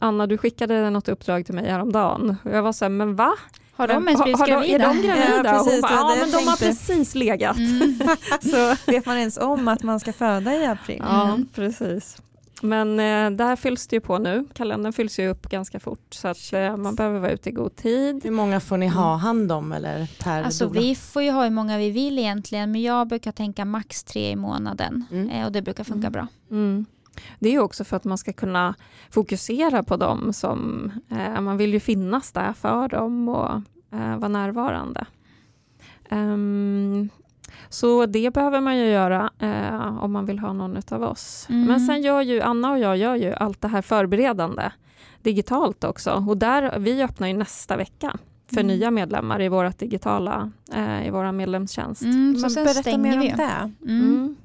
[0.00, 2.36] Anna, du skickade något uppdrag till mig häromdagen.
[2.44, 3.34] Jag var så här, men va?
[3.76, 4.74] Har de ens blivit gravida?
[4.74, 5.42] Är de gravida?
[5.44, 7.56] Ja, precis, bara, ja, men de har precis legat.
[7.56, 7.98] Mm.
[8.40, 11.02] så vet man ens om att man ska föda i april?
[11.04, 11.48] Ja, mm.
[11.54, 12.16] precis.
[12.64, 14.44] Men eh, där fylls det ju på nu.
[14.54, 17.76] Kalendern fylls ju upp ganska fort så att eh, man behöver vara ute i god
[17.76, 18.20] tid.
[18.24, 19.20] Hur många får ni ha mm.
[19.20, 20.80] hand om eller per Alltså dola?
[20.80, 24.30] vi får ju ha hur många vi vill egentligen men jag brukar tänka max tre
[24.30, 25.30] i månaden mm.
[25.30, 26.12] eh, och det brukar funka mm.
[26.12, 26.26] bra.
[26.50, 26.86] Mm.
[27.38, 28.74] Det är också för att man ska kunna
[29.10, 33.50] fokusera på dem som, eh, man vill ju finnas där för dem och
[33.92, 35.06] eh, vara närvarande.
[36.10, 37.08] Um,
[37.72, 41.46] så det behöver man ju göra eh, om man vill ha någon av oss.
[41.50, 41.64] Mm.
[41.64, 44.70] Men sen gör ju Anna och jag gör ju allt det här förberedande
[45.22, 46.24] digitalt också.
[46.28, 48.66] Och där, vi öppnar ju nästa vecka för mm.
[48.66, 52.02] nya medlemmar i vårt digitala, eh, i vår medlemstjänst.
[52.02, 53.72] Mm, så sen berätta mer om det.
[53.82, 54.04] Mm.
[54.04, 54.36] mm.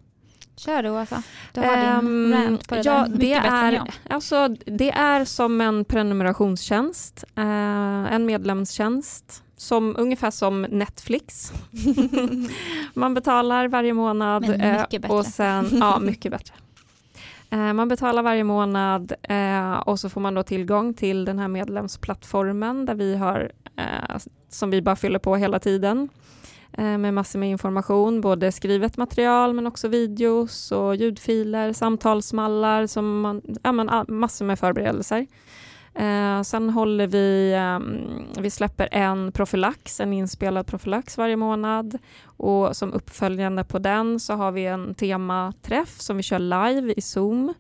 [0.56, 1.24] Kör du Åsa.
[1.54, 3.18] Du har um, din rant på det ja, där.
[3.18, 11.54] det är, alltså, det är som en prenumerationstjänst, eh, en medlemstjänst som, ungefär som Netflix.
[12.94, 14.42] man betalar varje månad.
[14.42, 15.14] Men mycket eh, bättre.
[15.14, 16.54] Och sen, ja, mycket bättre.
[17.50, 21.48] Eh, man betalar varje månad eh, och så får man då tillgång till den här
[21.48, 23.52] medlemsplattformen där vi har,
[24.50, 26.10] som vi bara fyller på hela tiden
[26.78, 33.42] med massor med information, både skrivet material men också videos och ljudfiler, samtalsmallar, som man,
[33.64, 35.28] ja, men, massor med förberedelser.
[35.98, 41.98] Eh, sen håller vi, eh, vi släpper en profylax, en inspelad profylax varje månad.
[42.24, 47.02] Och som uppföljande på den så har vi en tematräff som vi kör live i
[47.02, 47.54] Zoom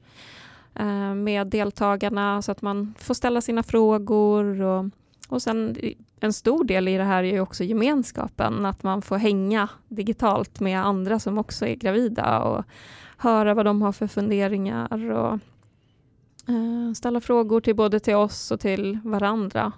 [0.76, 4.86] eh, med deltagarna så att man får ställa sina frågor och,
[5.30, 5.78] och sen
[6.20, 10.86] en stor del i det här är också gemenskapen, att man får hänga digitalt med
[10.86, 12.66] andra som också är gravida och
[13.18, 15.40] höra vad de har för funderingar och
[16.96, 19.72] ställa frågor till både till oss och till varandra.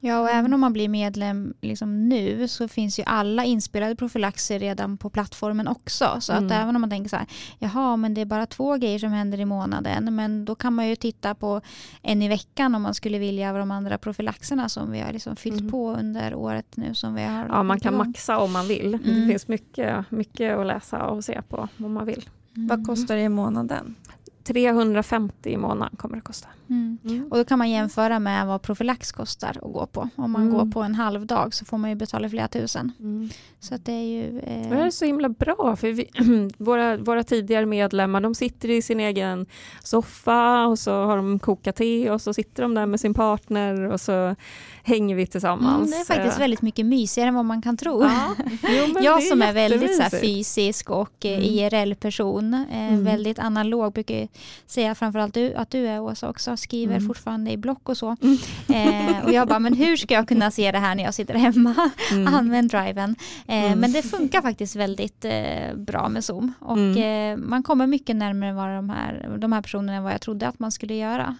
[0.00, 4.58] Ja, och även om man blir medlem liksom nu så finns ju alla inspelade profylaxer
[4.58, 6.16] redan på plattformen också.
[6.20, 6.46] Så mm.
[6.46, 7.26] att även om man tänker så här,
[7.58, 10.88] jaha, men det är bara två grejer som händer i månaden, men då kan man
[10.88, 11.60] ju titta på
[12.02, 15.36] en i veckan om man skulle vilja av de andra profylaxerna som vi har liksom
[15.36, 15.70] fyllt mm.
[15.70, 17.46] på under året nu som vi har.
[17.48, 18.94] Ja, man kan maxa om man vill.
[18.94, 19.20] Mm.
[19.20, 22.28] Det finns mycket, mycket att läsa och se på om man vill.
[22.54, 23.94] Vad kostar det i månaden?
[24.48, 26.48] 350 i månaden kommer det kosta.
[26.70, 26.98] Mm.
[27.30, 30.08] Och då kan man jämföra med vad profylax kostar att gå på.
[30.16, 30.54] Om man Mm.
[30.54, 32.92] går på en halv dag så får man ju betala flera tusen.
[33.60, 34.40] Så att det är ju...
[34.40, 36.08] Det här Eh, är så himla bra för vi,
[36.58, 39.46] våra, våra tidigare medlemmar de sitter i sin egen
[39.82, 43.80] soffa och så har de kokat te och så sitter de där med sin partner
[43.92, 44.34] och så
[44.88, 45.76] hänger vi tillsammans.
[45.78, 48.02] mm, det är faktiskt väldigt mycket mysigare än vad man kan tro.
[48.02, 51.44] Ja, jo, jag som är väldigt så här, fysisk och eh, Mm.
[51.44, 53.04] IRL-person, eh, Mm.
[53.04, 54.28] väldigt analog, brukar
[54.66, 57.06] säga framförallt du, att du är Åsa också, skriver Mm.
[57.08, 58.16] fortfarande i block och så.
[58.22, 58.38] Mm.
[58.68, 61.34] Eh, och jag bara, men hur ska jag kunna se det här när jag sitter
[61.34, 61.90] hemma?
[62.12, 62.34] Mm.
[62.34, 63.16] Använd driven.
[63.48, 63.78] Eh, Mm.
[63.78, 66.52] Men det funkar faktiskt väldigt eh, bra med Zoom.
[66.60, 67.32] Och Mm.
[67.40, 70.48] eh, man kommer mycket närmare vad de här, de här personerna än vad jag trodde
[70.48, 71.36] att man skulle göra.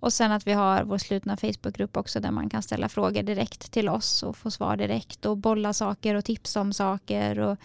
[0.00, 0.06] Mm.
[0.06, 3.72] Och sen att vi har vår slutna Facebookgrupp också där man kan ställa frågor direkt
[3.72, 7.38] till oss och få svar direkt och bolla saker och tipsa om saker.
[7.38, 7.56] Och,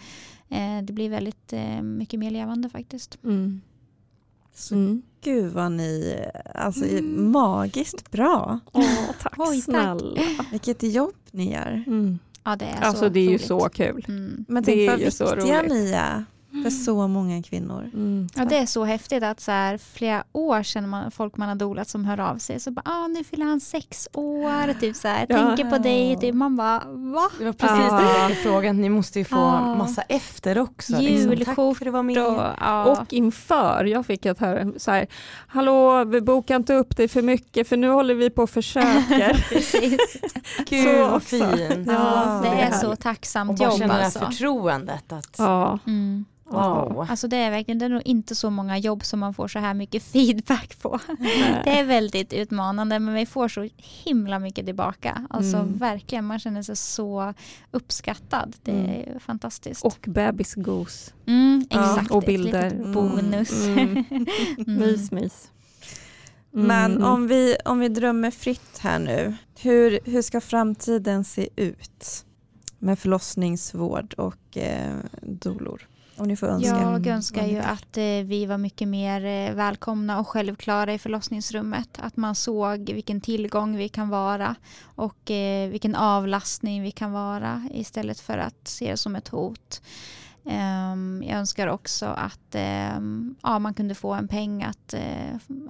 [0.56, 3.18] eh, det blir väldigt eh, mycket mer levande faktiskt.
[3.24, 3.60] Mm.
[4.54, 5.02] Så Mm.
[5.20, 6.20] gud vad ni,
[6.54, 6.84] alltså
[7.16, 8.60] magiskt bra.
[8.72, 8.84] Åh,
[9.22, 9.64] tack Oj, tack.
[9.64, 10.20] snälla.
[10.50, 11.84] Vilket jobb ni gör.
[11.86, 12.18] Mm.
[12.44, 13.46] Ja, det är Alltså så det är ju roligt.
[13.46, 14.04] så kul.
[14.08, 14.44] Mm.
[14.48, 15.72] Men Det tänk är vad ju så viktiga roligt.
[15.72, 16.24] ni är
[16.62, 17.90] för så många kvinnor.
[17.94, 18.28] Mm.
[18.34, 21.54] Ja, det är så häftigt att så här, flera år sedan man, folk man har
[21.56, 25.08] dolat som hör av sig så bara, ah, nu fyller han sex år, typ så
[25.08, 25.36] här, Ja.
[25.36, 26.34] tänker på dig, typ.
[26.34, 27.28] man bara, va?
[27.38, 28.00] Det var precis Ah.
[28.00, 28.72] det jag ville fråga.
[28.72, 29.74] Ni måste ju få Ah.
[29.74, 30.92] massa efter också.
[30.98, 31.28] Liksom.
[31.30, 32.26] Tack Julkort för att du var med.
[32.26, 32.84] Och, ja.
[32.84, 35.06] Och inför, jag fick ett här, så här,
[35.46, 39.44] hallå, vi bokar inte upp dig för mycket för nu håller vi på och försöker.
[39.48, 39.96] Precis.
[40.68, 41.28] Gud Så vad också.
[41.28, 41.84] fin.
[41.88, 44.18] Ja, det är så Och tacksamt bara jobb känna det här alltså.
[44.20, 45.12] förtroendet.
[45.12, 45.40] Att,
[46.50, 46.82] ja.
[46.82, 46.94] Mm.
[46.94, 47.06] wow.
[47.10, 49.58] Alltså det är verkligen, det är nog inte så många jobb som man får så
[49.58, 51.00] här mycket feedback på.
[51.64, 55.26] Det är väldigt utmanande men vi får så himla mycket tillbaka.
[55.30, 55.78] Alltså Mm.
[55.78, 57.34] verkligen, man känner sig så
[57.70, 58.56] uppskattad.
[58.62, 58.90] Det Mm.
[58.90, 59.84] är fantastiskt.
[59.84, 61.14] Och bebisgos.
[61.26, 62.70] mm, Ja, exakt, och ett bilder.
[62.70, 63.66] litet bonus.
[63.66, 64.04] Mm.
[64.10, 64.26] Mm.
[64.78, 65.50] Mys, mys.
[66.54, 66.66] Mm.
[66.66, 72.24] Men om vi, om vi drömmer fritt här nu, hur, hur ska framtiden se ut
[72.78, 75.82] med förlossningsvård och eh, dolor?
[76.16, 76.68] Om ni får önska.
[76.68, 81.98] Jag önskar ju att eh, vi var mycket mer eh, välkomna och självklara i förlossningsrummet.
[81.98, 84.54] Att man såg vilken tillgång vi kan vara
[84.84, 89.82] och eh, vilken avlastning vi kan vara istället för att se det som ett hot.
[90.44, 94.94] Ehm, jag önskar också att ehm, ja, man kunde få en peng att,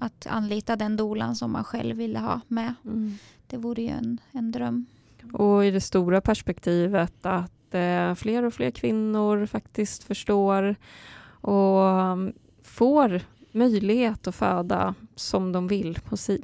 [0.01, 2.75] att anlita den dolan som man själv ville ha med.
[2.85, 3.19] Mm.
[3.47, 4.87] Det vore ju en, en dröm.
[5.33, 10.77] Och i det stora perspektivet att eh, fler och fler kvinnor faktiskt förstår
[11.41, 13.21] och um, får
[13.53, 16.43] möjlighet att föda som de vill på, si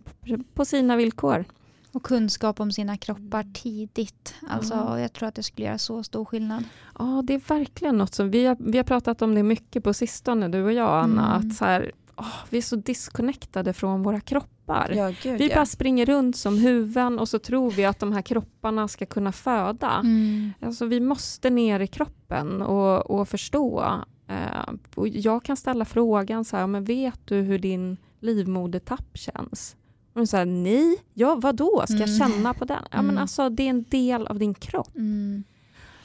[0.54, 1.44] på sina villkor.
[1.92, 4.34] Och kunskap om sina kroppar tidigt.
[4.48, 5.00] Alltså, Ja.
[5.00, 6.64] Jag tror att det skulle göra så stor skillnad.
[6.98, 9.94] Ja, det är verkligen något som vi har, vi har pratat om det mycket på
[9.94, 11.48] sistone, du och jag Anna, Mm.
[11.50, 14.92] att så här, åh, vi är så disconnectade från våra kroppar.
[14.96, 15.54] Ja, gud, Vi ja.
[15.54, 19.32] bara springer runt som huvuden och så tror vi att de här kropparna ska kunna
[19.32, 19.90] föda.
[19.90, 20.52] Mm.
[20.60, 23.84] Alltså, vi måste ner i kroppen och, och förstå.
[24.28, 29.76] Eh, och jag kan ställa frågan så här, men vet du hur din livmodertapp känns?
[30.12, 32.18] Och så här, nej, ja vadå, ska jag Mm.
[32.18, 32.82] känna på den?
[32.90, 33.18] Ja, men Mm.
[33.22, 34.96] alltså, det är en del av din kropp.
[34.96, 35.44] Mm.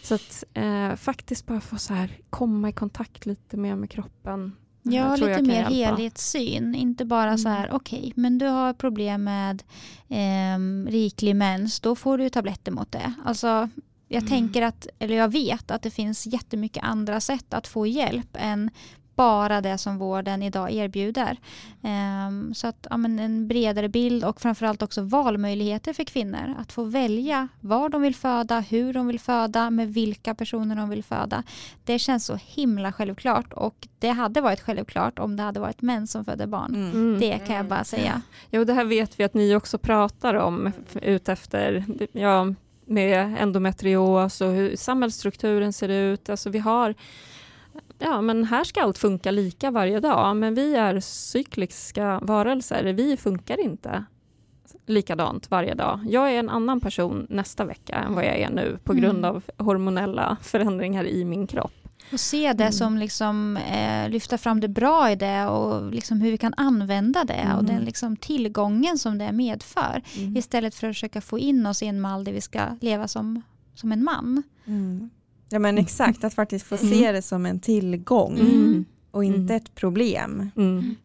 [0.01, 4.55] Så att eh, faktiskt bara få så här, komma i kontakt lite mer med kroppen.
[4.93, 5.69] Ja, lite mer hjälpa.
[5.73, 6.75] helhetssyn.
[6.75, 9.63] Inte bara så här, okej, men du har problem med
[10.09, 13.13] eh, riklig mens, då får du tabletter mot det.
[13.25, 13.69] Alltså,
[14.07, 14.29] jag Mm.
[14.29, 18.69] tänker att, eller jag vet att det finns jättemycket andra sätt att få hjälp än
[19.15, 21.37] bara det som vården idag erbjuder.
[21.83, 26.55] Ehm, så att ja, men en bredare bild och framförallt också valmöjligheter för kvinnor.
[26.57, 30.89] Att få välja var de vill föda, hur de vill föda, med vilka personer de
[30.89, 31.43] vill föda.
[31.83, 36.07] Det känns så himla självklart och det hade varit självklart om det hade varit män
[36.07, 36.75] som födde barn.
[36.75, 36.91] Mm.
[36.91, 37.19] Mm.
[37.19, 38.21] Det kan jag bara säga.
[38.49, 42.53] Ja, och det här vet vi att ni också pratar om utefter ja,
[42.85, 46.29] med endometrios och hur samhällsstrukturen ser ut.
[46.29, 46.95] Alltså vi har,
[47.99, 52.83] ja men här ska allt funka lika varje dag, men vi är cykliska varelser.
[52.83, 54.05] Vi funkar inte
[54.85, 55.99] likadant varje dag.
[56.09, 59.35] Jag är en annan person nästa vecka än vad jag är nu på grund Mm.
[59.35, 61.71] av hormonella förändringar i min kropp.
[62.11, 62.71] Och se det Mm.
[62.71, 67.23] som liksom, eh, lyfta fram det bra i det och liksom hur vi kan använda
[67.23, 67.65] det och Mm.
[67.65, 70.01] den liksom tillgången som det medför.
[70.35, 73.41] Istället för att försöka få in oss i en mall där vi ska leva som,
[73.75, 74.43] som en man.
[74.65, 75.09] Mm.
[75.49, 76.89] Ja men exakt, att faktiskt få Mm.
[76.93, 78.85] se det som en tillgång Mm.
[79.11, 79.55] och inte Mm.
[79.55, 80.49] ett problem.
[80.57, 80.95] Mm.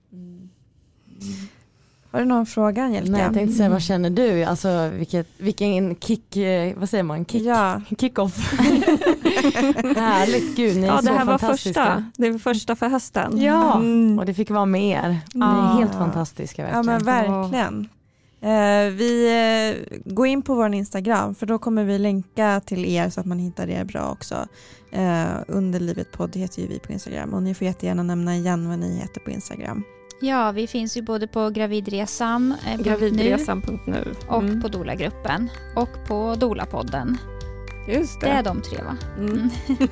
[2.12, 3.12] Har du någon fråga Angelica?
[3.12, 4.45] Nej, jag tänkte säga vad känner du?
[4.45, 8.53] Alltså vilket, vilken kick, eh, vad säger man, kick, Ja, kick-off.
[9.97, 11.84] Härligt, gud ni är Ja, så det här var fantastiska.
[11.84, 12.05] första.
[12.16, 13.41] Det var första för hösten.
[13.41, 14.18] Ja, Mm.
[14.18, 15.09] och det fick vara med er.
[15.34, 15.76] Ni är Ja.
[15.78, 16.86] helt fantastiska ja verkligen.
[16.86, 17.88] men verkligen.
[18.43, 23.09] Eh, vi eh, går in på vår Instagram för då kommer vi länka till er
[23.11, 24.47] så att man hittar er bra också.
[24.93, 28.78] Eh, Underlivet podd heter ju vi på Instagram och ni får jättegärna nämna igen vad
[28.78, 29.82] ni heter på Instagram.
[30.20, 34.14] Ja, vi finns ju både på gravidresan eh, nu Gravidresan.nu.
[34.28, 34.62] och Mm.
[34.62, 37.16] på Dola-gruppen och på Dola-podden.
[37.87, 38.97] Just Det är de tre va?
[39.18, 39.51] Mm.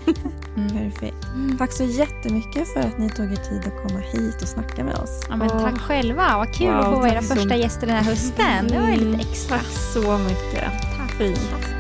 [0.57, 0.69] Mm.
[0.91, 1.17] Perfekt.
[1.59, 4.95] Tack så jättemycket för att ni tog er tid att komma hit och snacka med
[4.95, 5.21] oss.
[5.29, 7.59] Ja, men tack själva, vad kul Wow, att få vara era så första mycket.
[7.61, 8.67] gäster den här hösten.
[8.69, 9.57] Det var ju lite extra.
[9.57, 10.65] Tack så mycket.
[10.99, 11.11] Tack.
[11.19, 11.78] Fint.